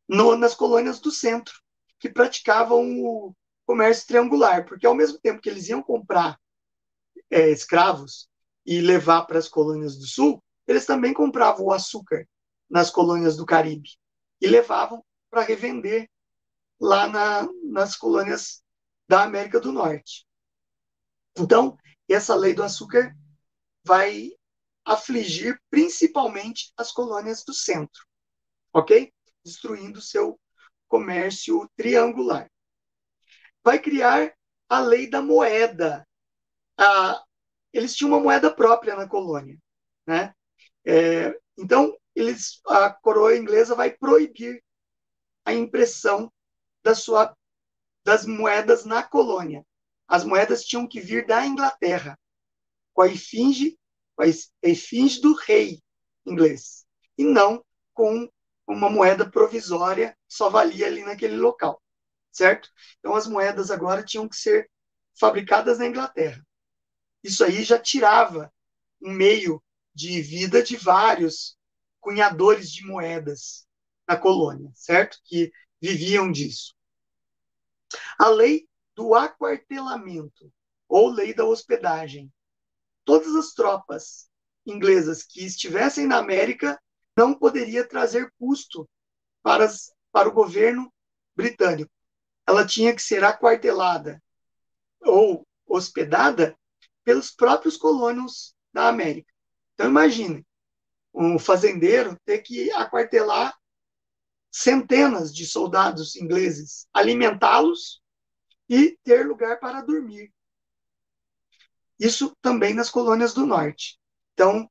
[0.10, 1.54] no, nas colônias do centro,
[2.00, 6.40] que praticavam o comércio triangular, porque ao mesmo tempo que eles iam comprar
[7.30, 8.28] é, escravos
[8.66, 12.28] e levar para as colônias do sul, eles também compravam o açúcar
[12.68, 13.90] nas colônias do Caribe
[14.42, 16.10] e levavam para revender
[16.82, 18.64] lá na, nas colônias
[19.08, 20.25] da América do Norte.
[21.38, 21.78] Então,
[22.10, 23.16] essa lei do açúcar
[23.84, 24.32] vai
[24.86, 28.06] afligir principalmente as colônias do centro,
[28.74, 29.12] ok?
[29.44, 30.40] Destruindo seu
[30.88, 32.50] comércio triangular.
[33.64, 34.34] Vai criar
[34.70, 36.08] a lei da moeda.
[36.78, 37.24] Ah,
[37.74, 39.58] eles tinham uma moeda própria na colônia,
[40.06, 40.34] né?
[40.86, 44.64] É, então, eles, a coroa inglesa vai proibir
[45.44, 46.32] a impressão
[46.84, 47.36] da sua,
[48.04, 49.66] das moedas na colônia.
[50.08, 52.18] As moedas tinham que vir da Inglaterra,
[52.94, 53.78] com a efígie,
[54.16, 54.28] com a
[55.22, 55.82] do rei
[56.26, 56.86] inglês,
[57.18, 57.64] e não
[57.94, 58.30] com
[58.68, 61.82] uma moeda provisória só valia ali naquele local,
[62.32, 62.70] certo?
[63.00, 64.70] Então as moedas agora tinham que ser
[65.18, 66.46] fabricadas na Inglaterra.
[67.24, 68.52] Isso aí já tirava
[69.02, 69.64] um meio
[69.94, 71.58] de vida de vários
[72.00, 73.66] cunhadores de moedas
[74.08, 75.18] na colônia, certo?
[75.24, 76.76] Que viviam disso.
[78.20, 80.52] A lei do aquartelamento,
[80.88, 82.32] ou lei da hospedagem.
[83.04, 84.30] Todas as tropas
[84.66, 86.80] inglesas que estivessem na América
[87.16, 88.90] não poderia trazer custo
[89.44, 90.92] para, as, para o governo
[91.36, 91.92] britânico.
[92.48, 94.22] Ela tinha que ser aquartelada
[95.02, 96.58] ou hospedada
[97.04, 99.32] pelos próprios colonos da América.
[99.74, 100.46] Então imagine
[101.14, 103.56] um fazendeiro ter que aquartelar
[104.52, 108.02] centenas de soldados ingleses, alimentá-los
[108.70, 110.34] e ter lugar para dormir.
[112.00, 114.00] Isso também nas colônias do norte.
[114.34, 114.70] Então,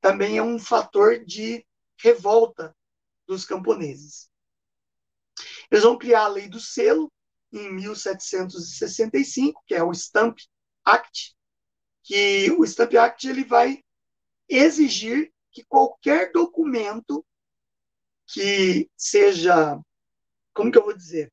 [0.00, 1.64] também é um fator de
[1.98, 2.76] revolta
[3.26, 4.30] dos camponeses.
[5.70, 7.10] Eles vão criar a lei do selo
[7.52, 10.38] em 1765, que é o Stamp
[10.84, 11.36] Act,
[12.02, 13.82] que o Stamp Act ele vai
[14.48, 17.24] exigir que qualquer documento
[18.26, 19.80] que seja,
[20.52, 21.32] como que eu vou dizer,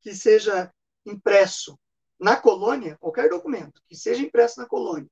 [0.00, 0.72] que seja
[1.10, 1.78] impresso
[2.18, 5.08] na colônia, qualquer documento que seja impresso na colônia,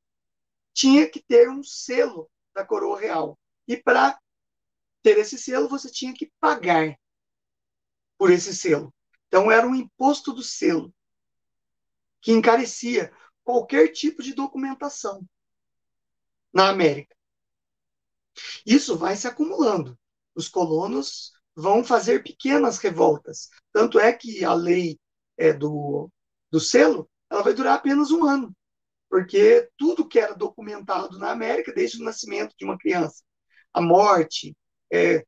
[0.72, 3.38] tinha que ter um selo da coroa real.
[3.66, 4.18] E para
[5.02, 6.98] ter esse selo, você tinha que pagar
[8.18, 8.92] por esse selo.
[9.28, 10.92] Então, era um imposto do selo
[12.20, 13.12] que encarecia
[13.44, 15.24] qualquer tipo de documentação
[16.52, 17.16] na América.
[18.66, 19.98] Isso vai se acumulando.
[20.34, 23.48] Os colonos vão fazer pequenas revoltas.
[23.72, 24.98] Tanto é que a lei
[25.36, 26.10] é, do,
[26.50, 28.54] do selo, ela vai durar apenas um ano,
[29.08, 33.22] porque tudo que era documentado na América, desde o nascimento de uma criança,
[33.72, 34.56] a morte,
[34.92, 35.24] é,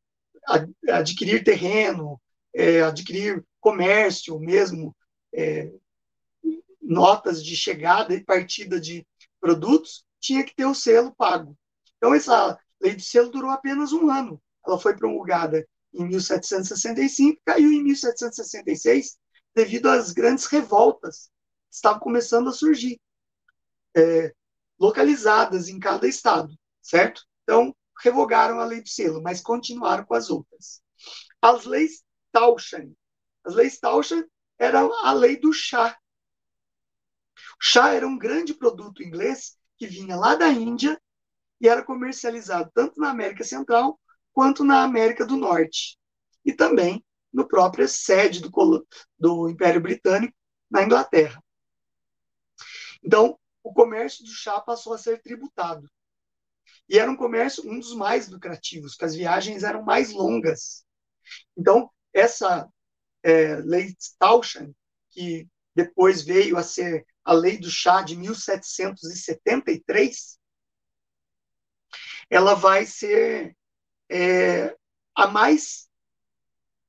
[0.88, 2.20] adquirir terreno,
[2.54, 4.96] é, adquirir comércio mesmo,
[5.34, 5.70] é,
[6.80, 9.06] notas de chegada e partida de
[9.40, 11.56] produtos, tinha que ter o selo pago.
[11.96, 14.40] Então, essa lei de selo durou apenas um ano.
[14.66, 19.18] Ela foi promulgada em 1765, caiu em 1766,
[19.54, 21.30] devido às grandes revoltas
[21.68, 23.00] que estavam começando a surgir,
[23.96, 24.32] é,
[24.78, 27.22] localizadas em cada estado, certo?
[27.42, 30.80] Então, revogaram a lei do selo, mas continuaram com as outras.
[31.42, 32.92] As leis Taushan.
[33.44, 34.24] As leis Taushan
[34.58, 35.98] eram a lei do chá.
[37.36, 41.00] O chá era um grande produto inglês que vinha lá da Índia
[41.60, 43.98] e era comercializado tanto na América Central
[44.32, 45.98] quanto na América do Norte.
[46.44, 47.04] E também
[47.38, 48.50] no própria sede do,
[49.16, 50.34] do Império Britânico,
[50.68, 51.40] na Inglaterra.
[53.02, 55.88] Então, o comércio do chá passou a ser tributado.
[56.88, 60.84] E era um comércio um dos mais lucrativos, porque as viagens eram mais longas.
[61.56, 62.68] Então, essa
[63.22, 64.72] é, lei Taushan,
[65.10, 70.40] que depois veio a ser a lei do chá de 1773,
[72.30, 73.56] ela vai ser
[74.10, 74.76] é,
[75.14, 75.87] a mais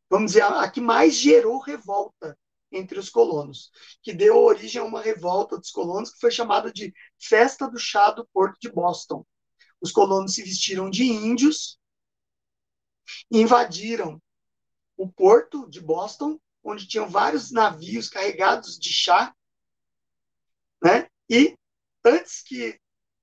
[0.09, 2.37] vamos dizer, a, que mais gerou revolta
[2.71, 6.93] entre os colonos, que deu origem a uma revolta dos colonos que foi chamada de
[7.19, 9.25] Festa do Chá do Porto de Boston.
[9.81, 11.79] Os colonos se vestiram de índios
[13.31, 14.21] invadiram
[14.97, 19.33] o porto de Boston, onde tinham vários navios carregados de chá,
[20.83, 21.09] né?
[21.29, 21.57] E
[22.03, 22.79] antes que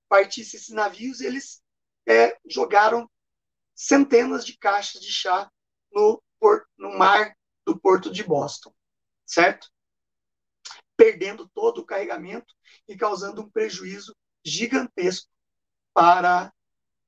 [0.09, 1.61] partissem esses navios, eles
[2.07, 3.09] é, jogaram
[3.75, 5.51] centenas de caixas de chá
[5.91, 6.21] no
[6.77, 8.73] no mar do porto de Boston,
[9.25, 9.69] certo?
[10.95, 12.53] Perdendo todo o carregamento
[12.87, 15.29] e causando um prejuízo gigantesco
[15.93, 16.53] para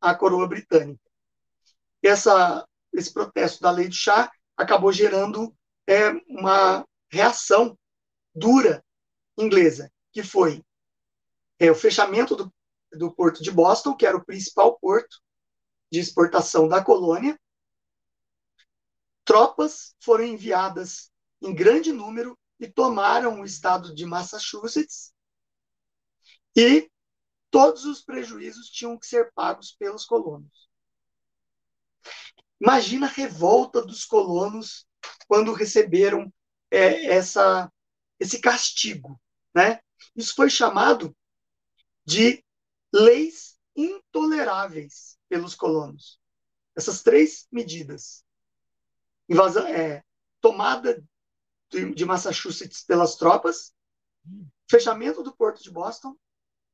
[0.01, 1.01] a coroa britânica.
[2.01, 5.55] Essa, esse protesto da lei do chá acabou gerando
[5.87, 7.77] é, uma reação
[8.33, 8.83] dura
[9.37, 10.63] inglesa, que foi
[11.58, 12.54] é, o fechamento do,
[12.91, 15.21] do porto de Boston, que era o principal porto
[15.91, 17.39] de exportação da colônia,
[19.30, 25.13] tropas foram enviadas em grande número e tomaram o estado de Massachusetts
[26.58, 26.90] e
[27.52, 30.67] todos os prejuízos tinham que ser pagos pelos colonos.
[32.60, 34.88] Imagina a revolta dos colonos
[35.27, 36.34] quando receberam
[36.71, 37.71] é, essa,
[38.19, 39.21] esse castigo.
[39.54, 39.80] Né?
[40.15, 41.15] Isso foi chamado
[42.04, 42.44] de
[42.92, 46.19] leis intoleráveis pelos colonos.
[46.75, 48.25] Essas três medidas
[49.30, 50.04] invasão, é,
[50.42, 51.04] tomada
[51.69, 53.73] de, de Massachusetts pelas tropas,
[54.69, 56.15] fechamento do porto de Boston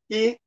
[0.09, 0.39] e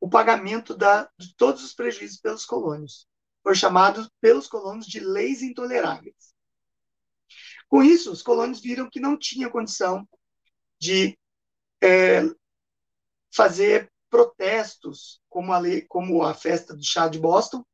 [0.00, 3.06] o pagamento da, de todos os prejuízos pelos colonos.
[3.42, 6.34] Foi chamado pelos colonos de leis intoleráveis.
[7.68, 10.06] Com isso, os colonos viram que não tinha condição
[10.78, 11.18] de
[11.80, 12.22] é,
[13.34, 17.64] fazer protestos, como a, lei, como a festa do chá de Boston,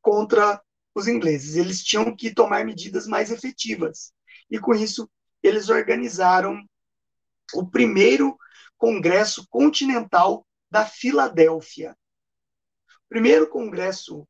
[0.00, 0.62] contra
[1.00, 1.56] os ingleses.
[1.56, 4.12] Eles tinham que tomar medidas mais efetivas.
[4.50, 5.10] E com isso,
[5.42, 6.62] eles organizaram
[7.54, 8.38] o primeiro
[8.76, 11.96] Congresso Continental da Filadélfia.
[13.06, 14.26] O primeiro Congresso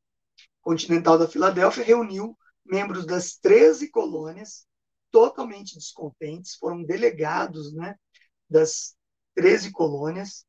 [0.62, 4.66] Continental da Filadélfia reuniu membros das 13 colônias,
[5.10, 7.96] totalmente descontentes, foram delegados né,
[8.48, 8.94] das
[9.34, 10.46] 13 colônias,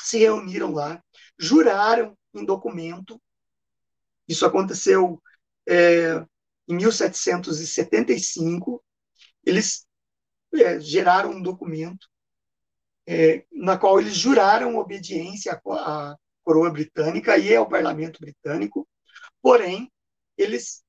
[0.00, 1.02] se reuniram lá,
[1.38, 3.20] juraram em documento.
[4.28, 5.20] Isso aconteceu
[5.68, 6.24] é,
[6.68, 8.82] em 1775.
[9.44, 9.86] Eles
[10.54, 12.06] é, geraram um documento
[13.06, 18.88] é, na qual eles juraram obediência à, à coroa britânica e ao parlamento britânico,
[19.40, 19.90] porém,
[20.36, 20.82] eles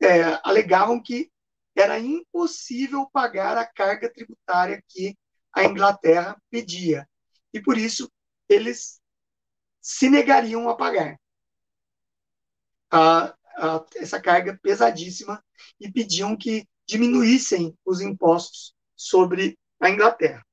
[0.00, 1.30] é, alegavam que
[1.76, 5.16] era impossível pagar a carga tributária que
[5.54, 7.08] a Inglaterra pedia.
[7.52, 8.10] E por isso
[8.48, 9.00] eles
[9.80, 11.18] se negariam a pagar
[12.90, 15.42] a, a, essa carga pesadíssima
[15.80, 20.44] e pediam que diminuíssem os impostos sobre a Inglaterra.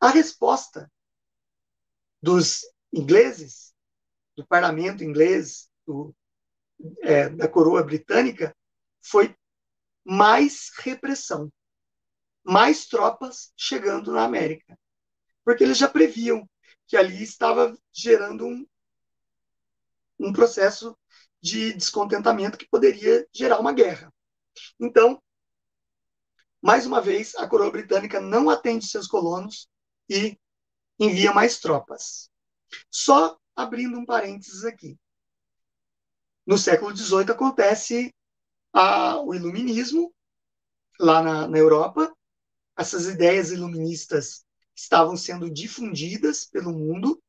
[0.00, 0.90] A resposta
[2.20, 2.60] dos
[2.92, 3.74] ingleses,
[4.36, 6.14] do parlamento inglês, do,
[7.00, 8.54] é, da coroa britânica,
[9.00, 9.34] foi
[10.04, 11.52] mais repressão,
[12.44, 14.78] mais tropas chegando na América.
[15.44, 16.48] Porque eles já previam
[16.86, 18.66] que ali estava gerando um,
[20.22, 20.96] um processo
[21.40, 24.12] de descontentamento que poderia gerar uma guerra.
[24.78, 25.20] Então,
[26.62, 29.68] mais uma vez, a coroa britânica não atende seus colonos
[30.08, 30.38] e
[30.98, 32.30] envia mais tropas.
[32.90, 34.96] Só abrindo um parênteses aqui.
[36.46, 38.14] No século XVIII acontece
[38.72, 40.14] a, o iluminismo
[41.00, 42.14] lá na, na Europa.
[42.76, 44.44] Essas ideias iluministas
[44.74, 47.20] estavam sendo difundidas pelo mundo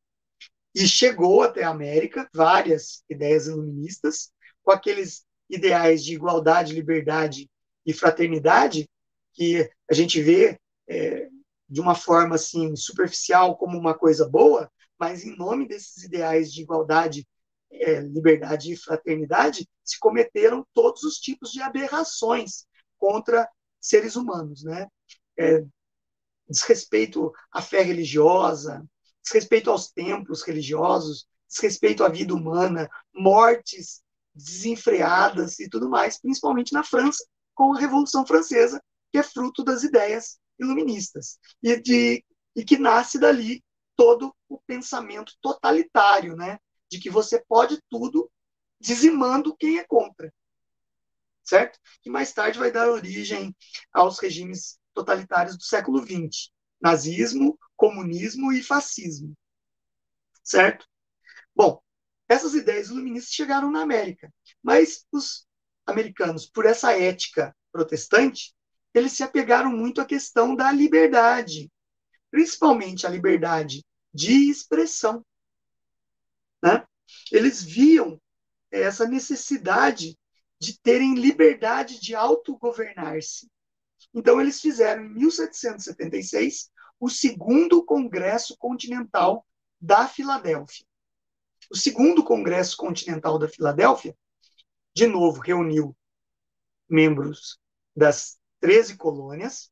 [0.74, 4.32] e chegou até a América várias ideias iluministas
[4.64, 7.50] com aqueles ideais de igualdade, liberdade
[7.86, 8.90] e fraternidade
[9.34, 11.30] que a gente vê é,
[11.70, 16.62] de uma forma assim superficial como uma coisa boa, mas em nome desses ideais de
[16.62, 17.28] igualdade,
[17.72, 22.66] é, liberdade e fraternidade, se cometeram todos os tipos de aberrações
[22.98, 23.50] contra
[23.82, 24.88] seres humanos, né?
[25.38, 25.64] É,
[26.48, 28.86] desrespeito à fé religiosa,
[29.24, 34.02] desrespeito aos templos religiosos, desrespeito à vida humana, mortes
[34.34, 39.84] desenfreadas e tudo mais, principalmente na França, com a Revolução Francesa, que é fruto das
[39.84, 43.64] ideias iluministas e, de, e que nasce dali
[43.96, 46.58] todo o pensamento totalitário, né?
[46.90, 48.30] De que você pode tudo
[48.80, 50.34] dizimando quem é contra,
[51.44, 51.80] certo?
[52.02, 53.56] Que mais tarde vai dar origem
[53.92, 56.52] aos regimes totalitários do século XX,
[56.84, 59.34] nazismo, comunismo e fascismo,
[60.44, 60.86] certo?
[61.56, 61.82] Bom,
[62.28, 64.30] essas ideias iluministas chegaram na América,
[64.62, 65.48] mas os
[65.86, 68.54] americanos, por essa ética protestante,
[68.94, 71.72] eles se apegaram muito à questão da liberdade,
[72.30, 75.26] principalmente a liberdade de expressão.
[76.62, 76.86] Né?
[77.32, 78.22] Eles viam
[78.70, 80.18] essa necessidade
[80.60, 83.50] de terem liberdade de autogovernar-se.
[84.14, 86.72] Então, eles fizeram, em 1776,
[87.04, 89.46] o segundo Congresso Continental
[89.78, 90.86] da Filadélfia.
[91.70, 94.18] O segundo Congresso Continental da Filadélfia,
[94.96, 95.94] de novo, reuniu
[96.88, 97.60] membros
[97.94, 99.70] das 13 colônias,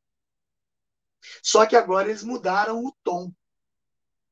[1.42, 3.32] só que agora eles mudaram o tom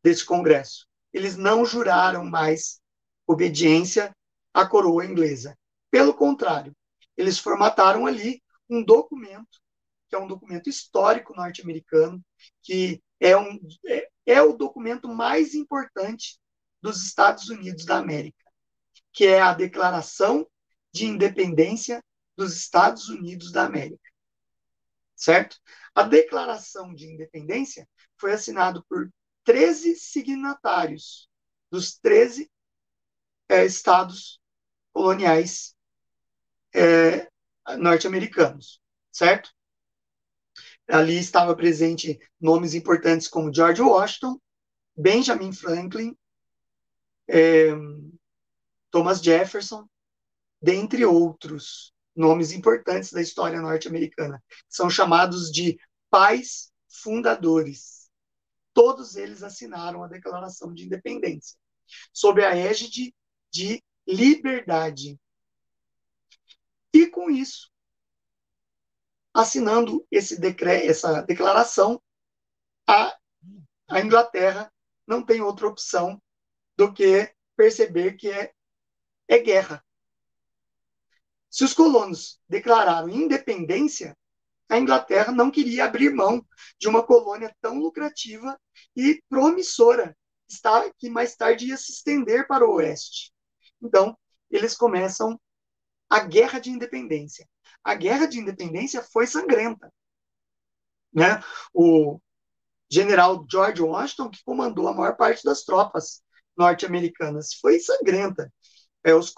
[0.04, 0.86] desse Congresso.
[1.14, 2.82] Eles não juraram mais
[3.26, 4.14] obediência
[4.54, 5.58] à coroa inglesa.
[5.90, 6.76] Pelo contrário,
[7.16, 9.62] eles formataram ali um documento,
[10.10, 12.24] que é um documento histórico norte-americano,
[12.64, 16.40] que é, um, é, é o documento mais importante
[16.82, 18.44] dos Estados Unidos da América,
[19.14, 20.48] que é a Declaração
[20.92, 22.04] de Independência
[22.36, 24.10] dos Estados Unidos da América
[25.20, 25.58] certo?
[25.94, 27.88] A Declaração de Independência
[28.18, 29.10] foi assinada por
[29.44, 31.30] 13 signatários
[31.70, 32.50] dos 13
[33.50, 34.40] é, estados
[34.94, 35.76] coloniais
[36.74, 37.30] é,
[37.78, 38.82] norte-americanos,
[39.12, 39.52] certo?
[40.90, 44.40] Ali estava presente nomes importantes como George Washington,
[44.98, 46.18] Benjamin Franklin,
[47.28, 47.70] é,
[48.90, 49.88] Thomas Jefferson,
[50.62, 54.44] dentre outros nomes importantes da história norte-americana.
[54.68, 55.80] São chamados de
[56.10, 58.10] pais fundadores.
[58.74, 61.58] Todos eles assinaram a Declaração de Independência,
[62.12, 63.14] sob a égide
[63.52, 65.20] de liberdade.
[66.94, 67.72] E com isso,
[69.34, 72.02] assinando esse decreto, essa declaração,
[72.88, 73.16] a,
[73.90, 74.72] a Inglaterra
[75.08, 76.22] não tem outra opção
[76.78, 78.52] do que perceber que é,
[79.28, 79.84] é guerra.
[81.50, 84.16] Se os colonos declararam independência,
[84.70, 86.46] a Inglaterra não queria abrir mão
[86.80, 88.60] de uma colônia tão lucrativa
[88.96, 90.16] e promissora,
[90.98, 93.34] que mais tarde ia se estender para o oeste.
[93.82, 94.18] Então,
[94.50, 95.40] eles começam
[96.10, 97.48] a Guerra de Independência.
[97.84, 99.92] A Guerra de Independência foi sangrenta.
[101.14, 101.42] Né?
[101.74, 102.20] O
[102.90, 106.22] general George Washington, que comandou a maior parte das tropas
[106.58, 108.52] norte-americanas, foi sangrenta.
[109.04, 109.34] É, os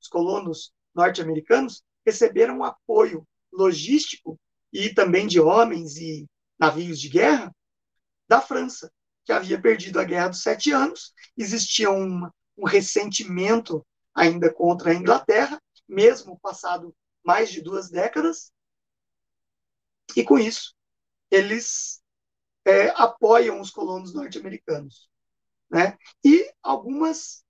[0.00, 4.38] os colonos norte-americanos receberam apoio logístico
[4.72, 6.26] e também de homens e
[6.58, 7.54] navios de guerra
[8.26, 8.90] da França,
[9.24, 11.12] que havia perdido a Guerra dos Sete Anos.
[11.36, 13.84] Existia um, um ressentimento
[14.14, 16.94] ainda contra a Inglaterra, mesmo passado
[17.24, 18.52] mais de duas décadas.
[20.16, 20.74] E com isso,
[21.30, 22.02] eles
[22.64, 25.08] é, apoiam os colonos norte-americanos.
[25.70, 25.96] Né?
[26.24, 27.44] E algumas,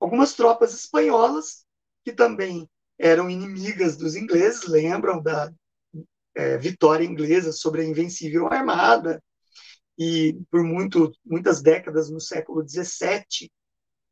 [0.00, 1.66] algumas tropas espanholas
[2.04, 5.52] que também eram inimigas dos ingleses, lembram da
[6.34, 9.22] é, vitória inglesa sobre a invencível armada,
[9.98, 13.50] e por muito, muitas décadas no século XVII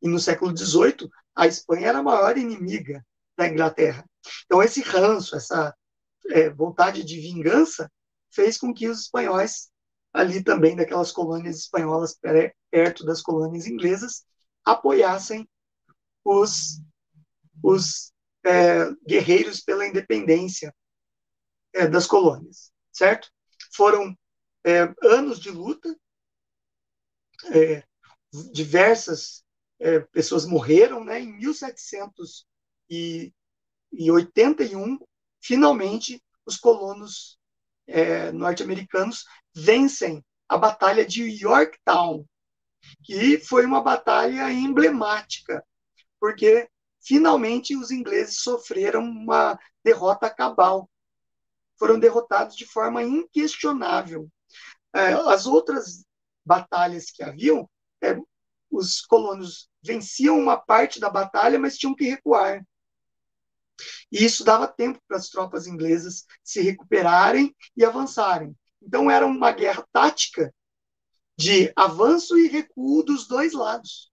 [0.01, 3.05] e no século XVIII, a Espanha era a maior inimiga
[3.37, 4.05] da Inglaterra.
[4.45, 5.75] Então, esse ranço, essa
[6.29, 7.91] é, vontade de vingança,
[8.31, 9.69] fez com que os espanhóis,
[10.13, 12.17] ali também daquelas colônias espanholas
[12.69, 14.25] perto das colônias inglesas,
[14.63, 15.47] apoiassem
[16.23, 16.81] os
[17.63, 18.11] os
[18.43, 20.73] é, guerreiros pela independência
[21.73, 23.29] é, das colônias, certo?
[23.75, 24.17] Foram
[24.65, 25.95] é, anos de luta,
[27.53, 27.83] é,
[28.51, 29.43] diversas
[29.79, 31.19] é, pessoas morreram, né?
[31.19, 31.39] Em
[32.91, 34.99] 1781,
[35.41, 37.39] finalmente, os colonos
[37.87, 39.25] é, norte-americanos
[39.55, 42.25] vencem a Batalha de Yorktown,
[43.03, 45.63] que foi uma batalha emblemática,
[46.19, 46.69] porque
[46.99, 50.89] finalmente os ingleses sofreram uma derrota cabal.
[51.77, 54.29] Foram derrotados de forma inquestionável.
[54.93, 56.05] É, as outras
[56.45, 57.67] batalhas que haviam,
[58.03, 58.17] é,
[58.69, 62.63] os colonos venciam uma parte da batalha, mas tinham que recuar.
[64.11, 68.55] E isso dava tempo para as tropas inglesas se recuperarem e avançarem.
[68.81, 70.53] Então era uma guerra tática
[71.37, 74.11] de avanço e recuo dos dois lados.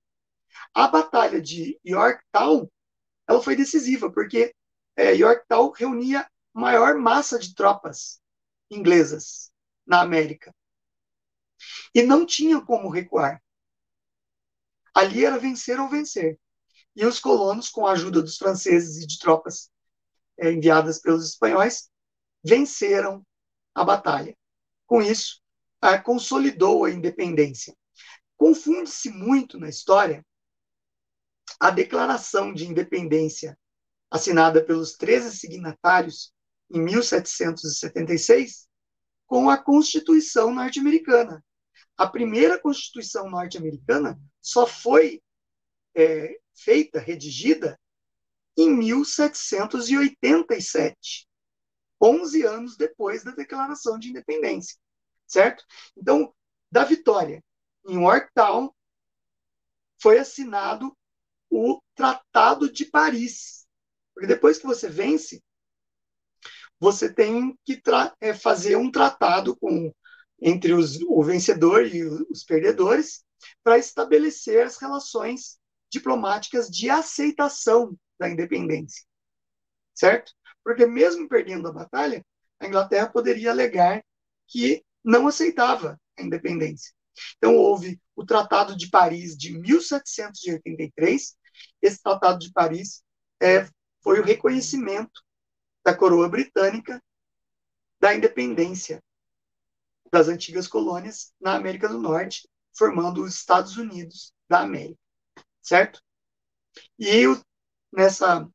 [0.74, 2.68] A batalha de Yorktown
[3.28, 4.54] ela foi decisiva, porque
[4.96, 8.20] é, Yorktown reunia maior massa de tropas
[8.70, 9.52] inglesas
[9.86, 10.52] na América.
[11.94, 13.42] E não tinha como recuar.
[14.94, 16.40] Ali era vencer ou vencer.
[16.98, 19.70] E os colonos, com a ajuda dos franceses e de tropas
[20.36, 21.88] é, enviadas pelos espanhóis,
[22.44, 23.24] venceram
[23.72, 24.36] a batalha.
[24.84, 25.40] Com isso,
[25.80, 27.72] a, consolidou a independência.
[28.36, 30.26] Confunde-se muito na história
[31.60, 33.56] a Declaração de Independência,
[34.10, 36.34] assinada pelos 13 signatários
[36.68, 38.66] em 1776,
[39.24, 41.44] com a Constituição norte-americana.
[41.96, 45.22] A primeira Constituição norte-americana só foi
[45.94, 47.78] é, feita, redigida,
[48.56, 51.28] em 1787,
[52.00, 54.76] 11 anos depois da Declaração de Independência,
[55.26, 55.64] certo?
[55.96, 56.34] Então,
[56.70, 57.42] da vitória
[57.86, 58.70] em Yorktown,
[60.00, 60.96] foi assinado
[61.50, 63.66] o Tratado de Paris.
[64.14, 65.42] Porque depois que você vence,
[66.78, 67.80] você tem que
[68.20, 69.92] é, fazer um tratado com
[70.40, 73.24] entre os, o vencedor e os perdedores
[73.62, 75.57] para estabelecer as relações
[75.90, 79.04] diplomáticas de aceitação da independência.
[79.94, 80.32] Certo?
[80.62, 82.24] Porque mesmo perdendo a batalha,
[82.60, 84.04] a Inglaterra poderia alegar
[84.46, 86.92] que não aceitava a independência.
[87.36, 91.36] Então, houve o Tratado de Paris de 1783.
[91.82, 93.02] Esse Tratado de Paris
[93.40, 93.68] é,
[94.02, 95.22] foi o reconhecimento
[95.84, 97.02] da coroa britânica
[98.00, 99.02] da independência
[100.12, 104.98] das antigas colônias na América do Norte, formando os Estados Unidos da América,
[105.68, 106.02] certo?
[106.98, 107.24] E
[107.92, 108.48] nessa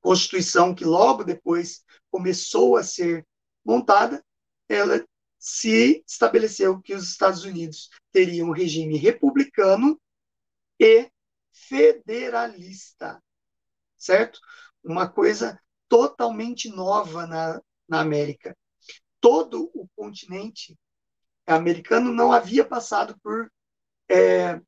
[0.00, 3.26] Constituição que logo depois começou a ser
[3.64, 4.24] montada,
[4.68, 5.04] ela
[5.38, 10.00] se estabeleceu que os Estados Unidos teriam um regime republicano
[10.78, 11.10] e
[11.52, 13.22] federalista,
[13.96, 14.38] certo?
[14.84, 18.56] Uma coisa totalmente nova na, na América.
[19.20, 20.78] todo o continente
[21.46, 23.50] americano não havia passado por,
[24.08, 24.60] é,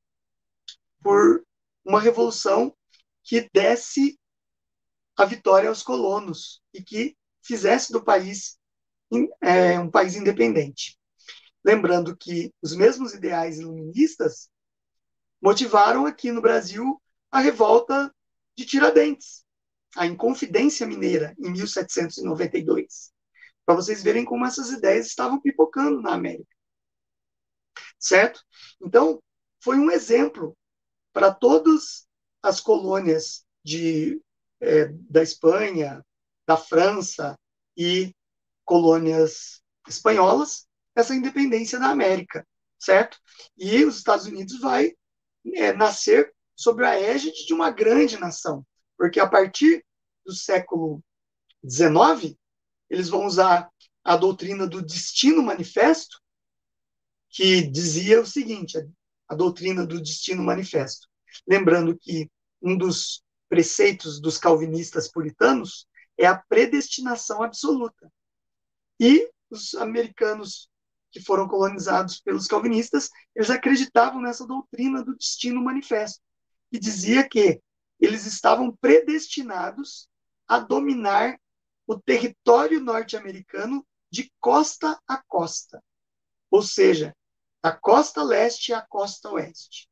[1.03, 1.44] por
[1.84, 2.74] uma revolução
[3.24, 4.18] que desse
[5.16, 8.59] a vitória aos colonos e que fizesse do país
[9.42, 10.99] é, um país independente.
[11.64, 14.49] Lembrando que os mesmos ideais iluministas
[15.40, 18.14] motivaram aqui no Brasil a revolta
[18.57, 19.44] de Tiradentes,
[19.96, 23.12] a Inconfidência Mineira, em 1792.
[23.64, 26.49] Para vocês verem como essas ideias estavam pipocando na América.
[27.99, 28.40] Certo?
[28.80, 29.22] Então,
[29.61, 30.57] foi um exemplo
[31.19, 32.07] para todas
[32.41, 34.23] as colônias de,
[34.61, 36.01] é, da Espanha,
[36.47, 37.37] da França
[37.77, 38.14] e
[38.64, 42.47] colônias espanholas, essa independência da América,
[42.79, 43.19] certo?
[43.57, 44.93] E os Estados Unidos vai
[45.55, 48.64] é, nascer sob a égide de uma grande nação,
[48.97, 49.85] porque a partir
[50.25, 51.03] do século
[51.69, 52.39] XIX,
[52.89, 53.69] eles vão usar
[54.05, 56.23] a doutrina do destino manifesto,
[57.29, 58.79] que dizia o seguinte,
[59.29, 61.08] a doutrina do destino manifesto.
[61.47, 62.31] Lembrando que
[62.62, 68.11] um dos preceitos dos calvinistas puritanos é a predestinação absoluta.
[69.01, 70.68] E os americanos
[71.11, 76.20] que foram colonizados pelos calvinistas, eles acreditavam nessa doutrina do destino manifesto
[76.70, 77.61] que dizia que
[77.99, 80.09] eles estavam predestinados
[80.47, 81.39] a dominar
[81.87, 85.83] o território norte-americano de costa a costa,
[86.51, 87.14] ou seja,
[87.62, 89.88] da costa leste à costa oeste,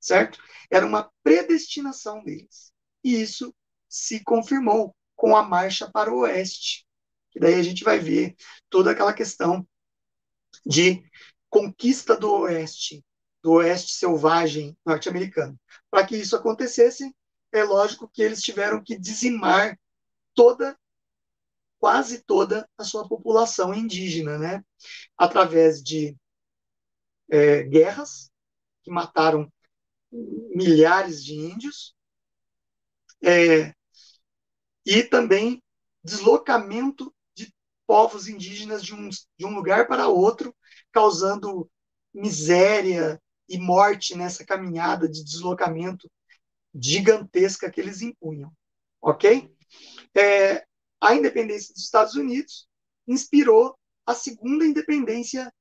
[0.00, 0.42] certo?
[0.70, 2.72] Era uma predestinação deles.
[3.04, 3.54] E isso
[3.88, 6.86] se confirmou com a marcha para o oeste,
[7.30, 8.34] que daí a gente vai ver
[8.68, 9.66] toda aquela questão
[10.64, 11.02] de
[11.48, 13.04] conquista do oeste,
[13.42, 15.58] do oeste selvagem norte-americano.
[15.90, 17.14] Para que isso acontecesse,
[17.52, 19.78] é lógico que eles tiveram que dizimar
[20.34, 20.78] toda,
[21.78, 24.64] quase toda a sua população indígena, né?
[25.18, 26.16] Através de
[27.28, 28.30] é, guerras
[28.82, 29.50] que mataram
[30.12, 31.94] milhares de índios
[33.22, 33.74] é,
[34.84, 35.62] e também
[36.02, 37.52] deslocamento de
[37.86, 40.54] povos indígenas de um, de um lugar para outro,
[40.92, 41.70] causando
[42.12, 46.08] miséria, e morte nessa caminhada de deslocamento
[46.72, 48.52] gigantesca que eles impunham,
[49.02, 49.52] ok?
[50.16, 50.64] É,
[51.00, 52.68] a independência dos Estados Unidos
[53.08, 55.52] inspirou a segunda independência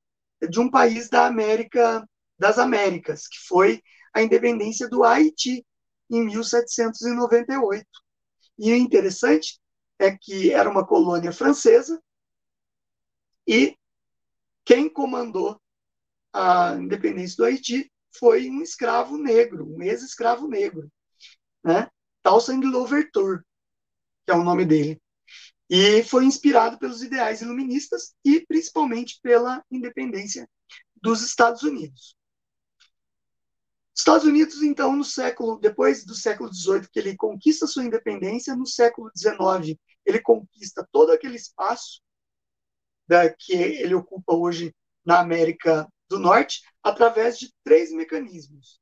[0.47, 3.82] de um país da América das Américas, que foi
[4.14, 5.66] a independência do Haiti
[6.10, 7.86] em 1798.
[8.57, 9.60] E o interessante
[9.97, 12.01] é que era uma colônia francesa
[13.47, 13.78] e
[14.64, 15.60] quem comandou
[16.32, 20.91] a independência do Haiti foi um escravo negro, um ex-escravo negro,
[21.64, 21.89] né?
[22.22, 23.41] Townsend Louverture,
[24.26, 25.01] que é o nome dele.
[25.70, 30.49] E foi inspirado pelos ideais iluministas e principalmente pela independência
[31.01, 32.16] dos Estados Unidos.
[34.00, 38.66] Estados Unidos, então, no século, depois do século XVIII, que ele conquista sua independência, no
[38.66, 42.02] século XIX, ele conquista todo aquele espaço
[43.06, 44.74] da, que ele ocupa hoje
[45.04, 48.80] na América do Norte através de três mecanismos: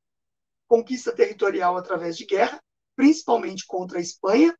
[0.68, 2.62] conquista territorial através de guerra,
[2.94, 4.56] principalmente contra a Espanha,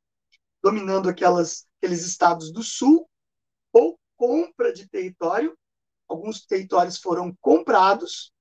[0.61, 3.09] dominando aquelas, aqueles estados do sul,
[3.73, 5.57] ou compra de território.
[6.09, 8.33] Alguns territórios foram comprados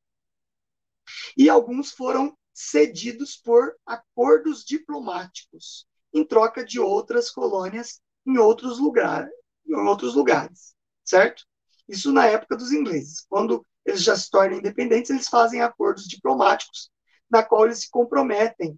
[1.35, 9.31] e alguns foram cedidos por acordos diplomáticos em troca de outras colônias em outros lugares,
[9.65, 11.45] em outros lugares, certo?
[11.87, 13.25] Isso na época dos ingleses.
[13.29, 16.89] Quando eles já se tornam independentes, eles fazem acordos diplomáticos,
[17.29, 18.77] na qual eles se comprometem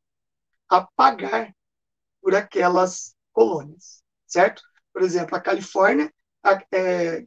[0.70, 1.52] a pagar
[2.22, 4.62] por aquelas colônias, certo?
[4.94, 6.14] Por exemplo, a Califórnia,
[6.44, 7.26] a, é,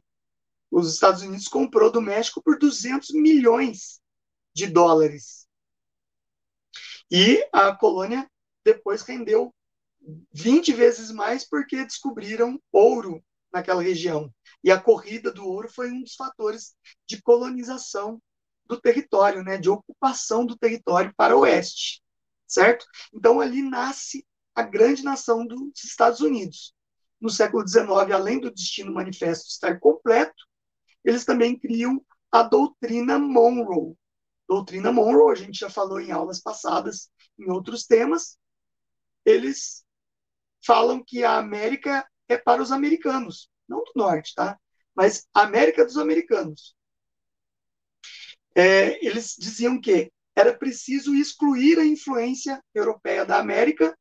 [0.71, 4.01] os Estados Unidos comprou do México por 200 milhões
[4.53, 5.47] de dólares.
[7.11, 8.29] E a colônia
[8.63, 9.53] depois rendeu
[10.33, 14.33] 20 vezes mais porque descobriram ouro naquela região.
[14.63, 16.75] E a corrida do ouro foi um dos fatores
[17.07, 18.21] de colonização
[18.65, 22.01] do território, né, de ocupação do território para o oeste,
[22.47, 22.85] certo?
[23.13, 24.25] Então ali nasce
[24.55, 26.73] a grande nação dos Estados Unidos.
[27.19, 30.43] No século XIX, além do destino manifesto estar completo,
[31.03, 33.95] eles também criam a doutrina Monroe.
[34.47, 38.37] Doutrina Monroe, a gente já falou em aulas passadas, em outros temas.
[39.25, 39.83] Eles
[40.65, 44.59] falam que a América é para os americanos, não do norte, tá?
[44.95, 46.75] Mas América dos americanos.
[48.55, 53.97] É, eles diziam que era preciso excluir a influência europeia da América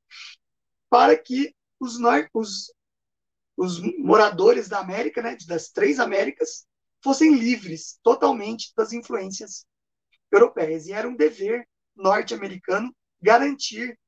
[0.90, 1.98] para que os,
[2.34, 2.72] os
[3.56, 6.66] os moradores da América, né, das três Américas,
[7.02, 9.64] fossem livres totalmente das influências
[10.32, 10.86] europeias.
[10.86, 13.98] E era um dever norte-americano garantir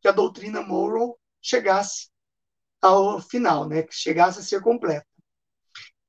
[0.00, 2.08] que a doutrina Monroe chegasse
[2.80, 5.06] ao final, né, que chegasse a ser completa.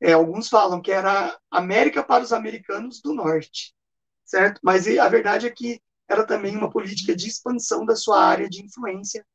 [0.01, 3.74] É, alguns falam que era América para os americanos do norte,
[4.24, 4.59] certo?
[4.63, 8.63] Mas a verdade é que era também uma política de expansão da sua área de
[8.63, 9.26] influência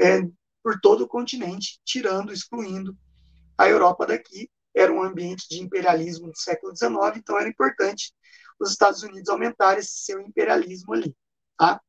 [0.00, 0.22] é,
[0.62, 2.96] por todo o continente, tirando, excluindo
[3.56, 4.50] a Europa daqui.
[4.74, 8.12] Era um ambiente de imperialismo do século XIX, então era importante
[8.58, 11.14] os Estados Unidos aumentarem esse seu imperialismo ali.
[11.58, 11.80] Tá?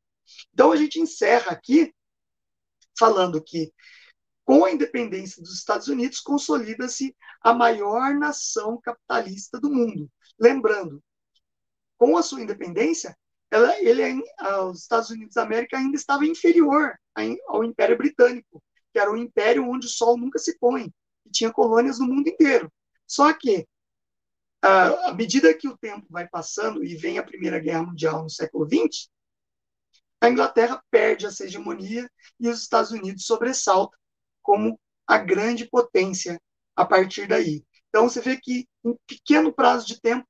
[0.52, 1.94] Então a gente encerra aqui
[2.98, 3.72] falando que
[4.44, 10.08] com a independência dos Estados Unidos consolida-se a maior nação capitalista do mundo.
[10.38, 11.02] Lembrando,
[11.98, 13.16] com a sua independência,
[13.50, 14.22] ela, ele,
[14.70, 16.94] os Estados Unidos da América ainda estava inferior
[17.48, 18.62] ao Império Britânico,
[18.92, 20.92] que era um império onde o sol nunca se põe,
[21.24, 22.72] e tinha colônias no mundo inteiro.
[23.06, 23.66] Só que,
[24.66, 28.66] à medida que o tempo vai passando e vem a Primeira Guerra Mundial no século
[28.66, 29.08] XX,
[30.20, 32.10] a Inglaterra perde essa hegemonia
[32.40, 33.98] e os Estados Unidos sobressaltam
[34.42, 36.40] como a grande potência
[36.74, 37.64] a partir daí.
[37.88, 40.26] Então, você vê que, em pequeno prazo de tempo,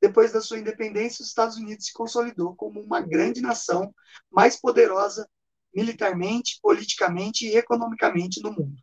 [0.00, 3.94] depois da sua independência, os Estados Unidos se consolidou como uma grande nação,
[4.30, 5.28] mais poderosa
[5.74, 8.76] militarmente, politicamente e economicamente no mundo.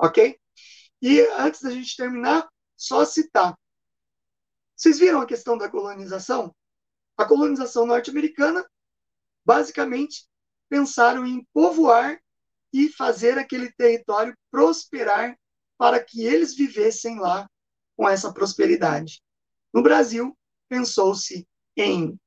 [0.00, 0.38] Ok?
[1.02, 3.56] E antes da gente terminar, só citar.
[4.82, 6.52] Vocês viram a questão da colonização?
[7.16, 8.68] A colonização norte-americana,
[9.44, 10.28] basicamente,
[10.68, 12.20] pensaram em povoar
[12.72, 15.38] e fazer aquele território prosperar
[15.78, 17.48] para que eles vivessem lá
[17.96, 19.22] com essa prosperidade.
[19.72, 20.36] No Brasil,
[20.68, 22.18] pensou-se em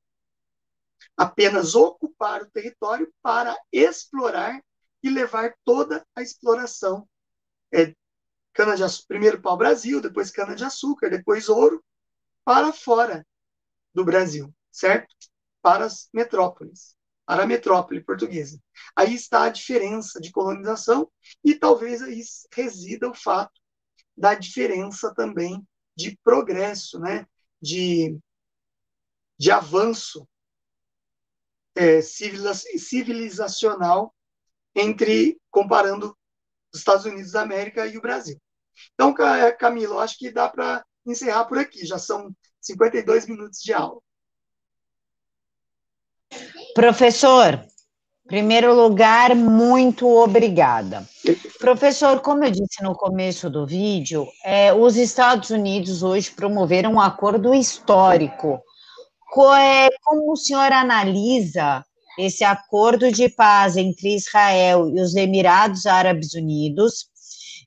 [1.14, 4.64] apenas ocupar o território para explorar
[5.02, 7.06] e levar toda a exploração.
[7.70, 7.94] É,
[8.54, 11.84] cana de primeiro pau-brasil, depois cana-de-açúcar, depois ouro,
[12.46, 13.26] para fora
[13.92, 15.12] do Brasil, certo?
[15.60, 18.62] Para as metrópoles, para a metrópole portuguesa.
[18.94, 21.10] Aí está a diferença de colonização
[21.42, 22.22] e talvez aí
[22.52, 23.60] resida o fato
[24.16, 25.66] da diferença também
[25.96, 27.26] de progresso, né?
[27.60, 28.16] de
[29.38, 30.26] de avanço
[31.74, 34.14] é, civilizacional
[34.74, 36.16] entre comparando
[36.72, 38.40] os Estados Unidos da América e o Brasil.
[38.94, 39.12] Então,
[39.58, 41.86] Camilo, acho que dá para encerrar por aqui.
[41.86, 42.30] Já são
[42.60, 44.00] 52 minutos de aula.
[46.74, 47.64] Professor,
[48.26, 51.08] primeiro lugar, muito obrigada.
[51.58, 57.00] Professor, como eu disse no começo do vídeo, é, os Estados Unidos hoje promoveram um
[57.00, 58.60] acordo histórico
[59.54, 61.84] é, como o senhor analisa
[62.18, 67.10] esse acordo de paz entre Israel e os Emirados Árabes Unidos?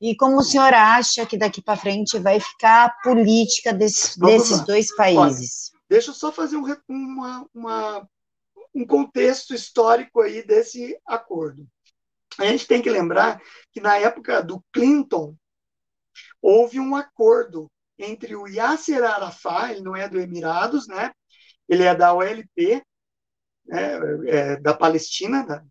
[0.02, 4.62] E como o senhor acha que daqui para frente vai ficar a política desse, desses
[4.62, 5.72] dois países?
[5.74, 8.10] Olha, deixa eu só fazer um, uma, uma,
[8.74, 11.68] um contexto histórico aí desse acordo.
[12.38, 13.42] A gente tem que lembrar
[13.72, 15.36] que na época do Clinton
[16.42, 21.12] houve um acordo entre o Yasser Arafat, ele não é do Emirados, né?
[21.70, 22.84] ele é da OLP,
[23.68, 25.64] né, é, da Palestina, da,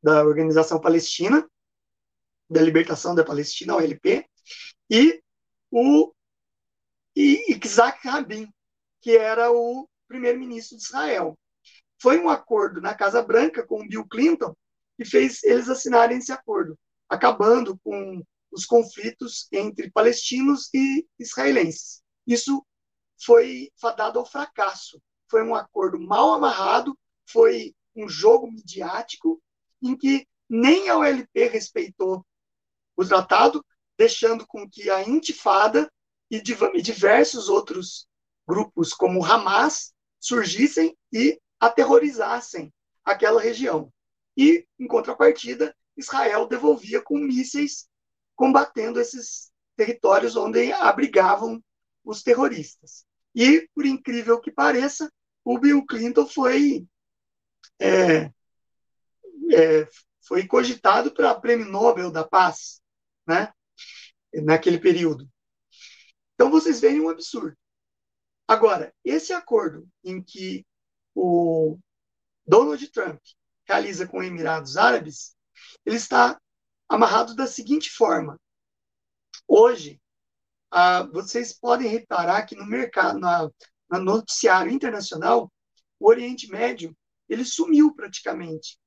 [0.00, 1.46] da Organização Palestina,
[2.48, 4.26] da Libertação da Palestina, OLP,
[4.90, 5.22] e
[5.70, 6.12] o
[7.14, 8.48] Isaac Rabin,
[9.00, 11.38] que era o primeiro-ministro de Israel.
[12.00, 14.54] Foi um acordo na Casa Branca com o Bill Clinton
[14.96, 16.76] que fez eles assinarem esse acordo,
[17.08, 22.02] acabando com os conflitos entre palestinos e israelenses.
[22.26, 22.64] Isso
[23.16, 29.40] foi fadado ao fracasso foi um acordo mal amarrado, foi um jogo midiático
[29.82, 32.24] em que nem a OLP respeitou
[32.98, 33.64] o tratado,
[33.96, 35.90] deixando com que a Intifada
[36.28, 36.42] e
[36.82, 38.08] diversos outros
[38.46, 42.72] grupos, como o Hamas, surgissem e aterrorizassem
[43.04, 43.92] aquela região.
[44.36, 47.88] E, em contrapartida, Israel devolvia com mísseis
[48.34, 51.62] combatendo esses territórios onde abrigavam
[52.04, 53.04] os terroristas.
[53.34, 55.10] E, por incrível que pareça,
[55.44, 56.86] o Bill Clinton foi
[57.80, 58.32] é,
[59.52, 59.88] é,
[60.28, 62.82] foi cogitado para Prêmio Nobel da Paz,
[63.28, 63.52] né?
[64.32, 65.28] Naquele período.
[66.34, 67.56] Então vocês veem um absurdo.
[68.46, 70.66] Agora, esse acordo em que
[71.14, 71.78] o
[72.46, 73.20] Donald Trump
[73.66, 75.36] realiza com os Emirados Árabes,
[75.84, 76.40] ele está
[76.88, 78.40] amarrado da seguinte forma.
[79.46, 80.00] Hoje,
[80.70, 83.50] ah, vocês podem reparar que no mercado, na,
[83.90, 85.52] no noticiário internacional,
[86.00, 86.96] o Oriente Médio
[87.28, 88.78] ele sumiu praticamente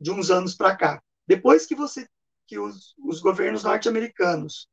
[0.00, 1.02] de uns anos para cá.
[1.26, 2.08] Depois que você
[2.50, 4.68] que os, os governos norte-americanos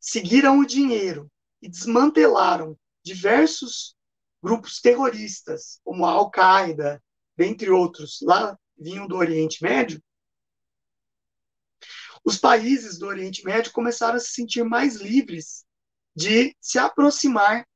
[0.00, 2.74] seguiram o dinheiro e desmantelaram
[3.04, 3.94] diversos
[4.42, 7.02] grupos terroristas, como a Al-Qaeda,
[7.36, 10.02] dentre outros, lá vinham do Oriente Médio,
[12.24, 15.66] os países do Oriente Médio começaram a se sentir mais livres
[16.16, 17.68] de se aproximar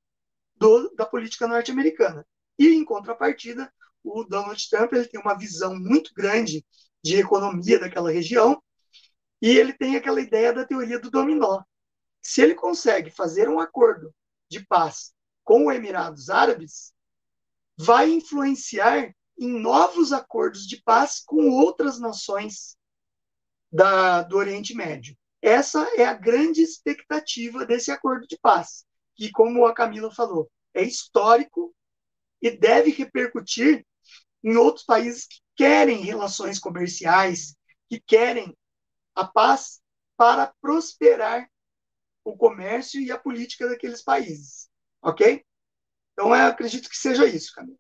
[0.57, 2.27] do, da política norte-americana.
[2.59, 3.71] E, em contrapartida,
[4.03, 6.65] o Donald Trump ele tem uma visão muito grande
[7.05, 8.63] de economia daquela região
[9.43, 11.65] e ele tem aquela ideia da teoria do dominó.
[12.23, 14.15] Se ele consegue fazer um acordo
[14.49, 15.13] de paz
[15.43, 16.95] com os Emirados Árabes,
[17.77, 22.77] vai influenciar em novos acordos de paz com outras nações
[23.73, 25.17] da, do Oriente Médio.
[25.41, 28.85] Essa é a grande expectativa desse acordo de paz,
[29.17, 31.75] que, como a Camila falou, é histórico
[32.41, 33.85] e deve repercutir
[34.45, 37.57] em outros países que querem relações comerciais,
[37.89, 38.57] que querem
[39.15, 39.81] a paz
[40.17, 41.49] para prosperar
[42.25, 44.69] o comércio e a política daqueles países.
[45.03, 45.45] Ok?
[46.13, 47.77] Então, eu acredito que seja isso, Camila.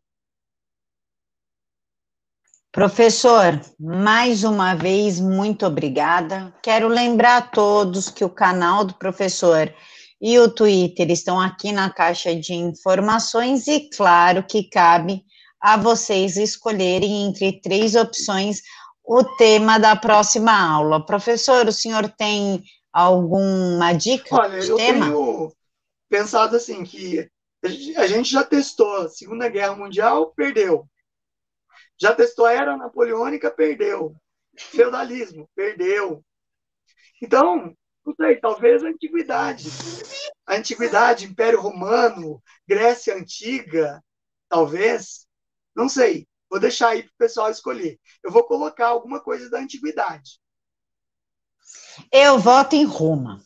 [2.72, 6.54] Professor, mais uma vez, muito obrigada.
[6.62, 9.72] Quero lembrar a todos que o canal do professor
[10.18, 15.22] e o Twitter estão aqui na caixa de informações e, claro, que cabe
[15.60, 18.62] a vocês escolherem entre três opções
[19.04, 21.04] o tema da próxima aula.
[21.04, 24.34] Professor, o senhor tem alguma dica?
[24.34, 25.06] Olha, eu tema?
[25.06, 25.52] tenho
[26.08, 27.28] pensado assim que
[27.96, 30.86] a gente já testou a Segunda Guerra Mundial, perdeu.
[32.00, 34.14] Já testou a era napoleônica, perdeu.
[34.56, 36.24] Feudalismo, perdeu.
[37.22, 37.74] Então,
[38.04, 39.68] não sei, talvez a antiguidade.
[40.44, 44.02] A antiguidade, Império Romano, Grécia Antiga,
[44.48, 45.26] talvez.
[45.74, 46.26] Não sei.
[46.52, 47.98] Vou deixar aí para o pessoal escolher.
[48.22, 50.32] Eu vou colocar alguma coisa da antiguidade.
[52.12, 53.40] Eu voto em Roma.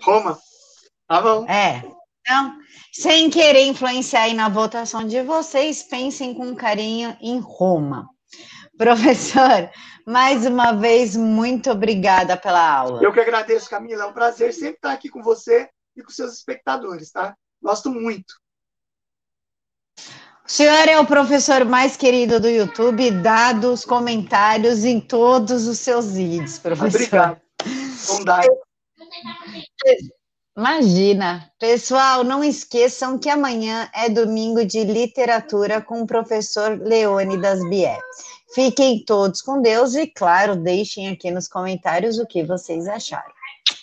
[0.00, 0.38] Roma?
[1.08, 1.44] Tá bom.
[1.50, 1.82] É.
[2.20, 2.60] Então,
[2.92, 8.08] sem querer influenciar aí na votação de vocês, pensem com carinho em Roma.
[8.78, 9.68] Professor,
[10.06, 13.02] mais uma vez, muito obrigada pela aula.
[13.02, 14.04] Eu que agradeço, Camila.
[14.04, 17.36] É um prazer sempre estar aqui com você e com seus espectadores, tá?
[17.60, 18.32] Gosto muito.
[20.46, 25.80] O senhor é o professor mais querido do YouTube, dado os comentários em todos os
[25.80, 27.40] seus vídeos, professor.
[28.20, 28.56] Obrigado.
[30.56, 31.50] Imagina.
[31.58, 38.00] Pessoal, não esqueçam que amanhã é domingo de literatura com o professor Leônidas Bier.
[38.54, 43.35] Fiquem todos com Deus e, claro, deixem aqui nos comentários o que vocês acharam.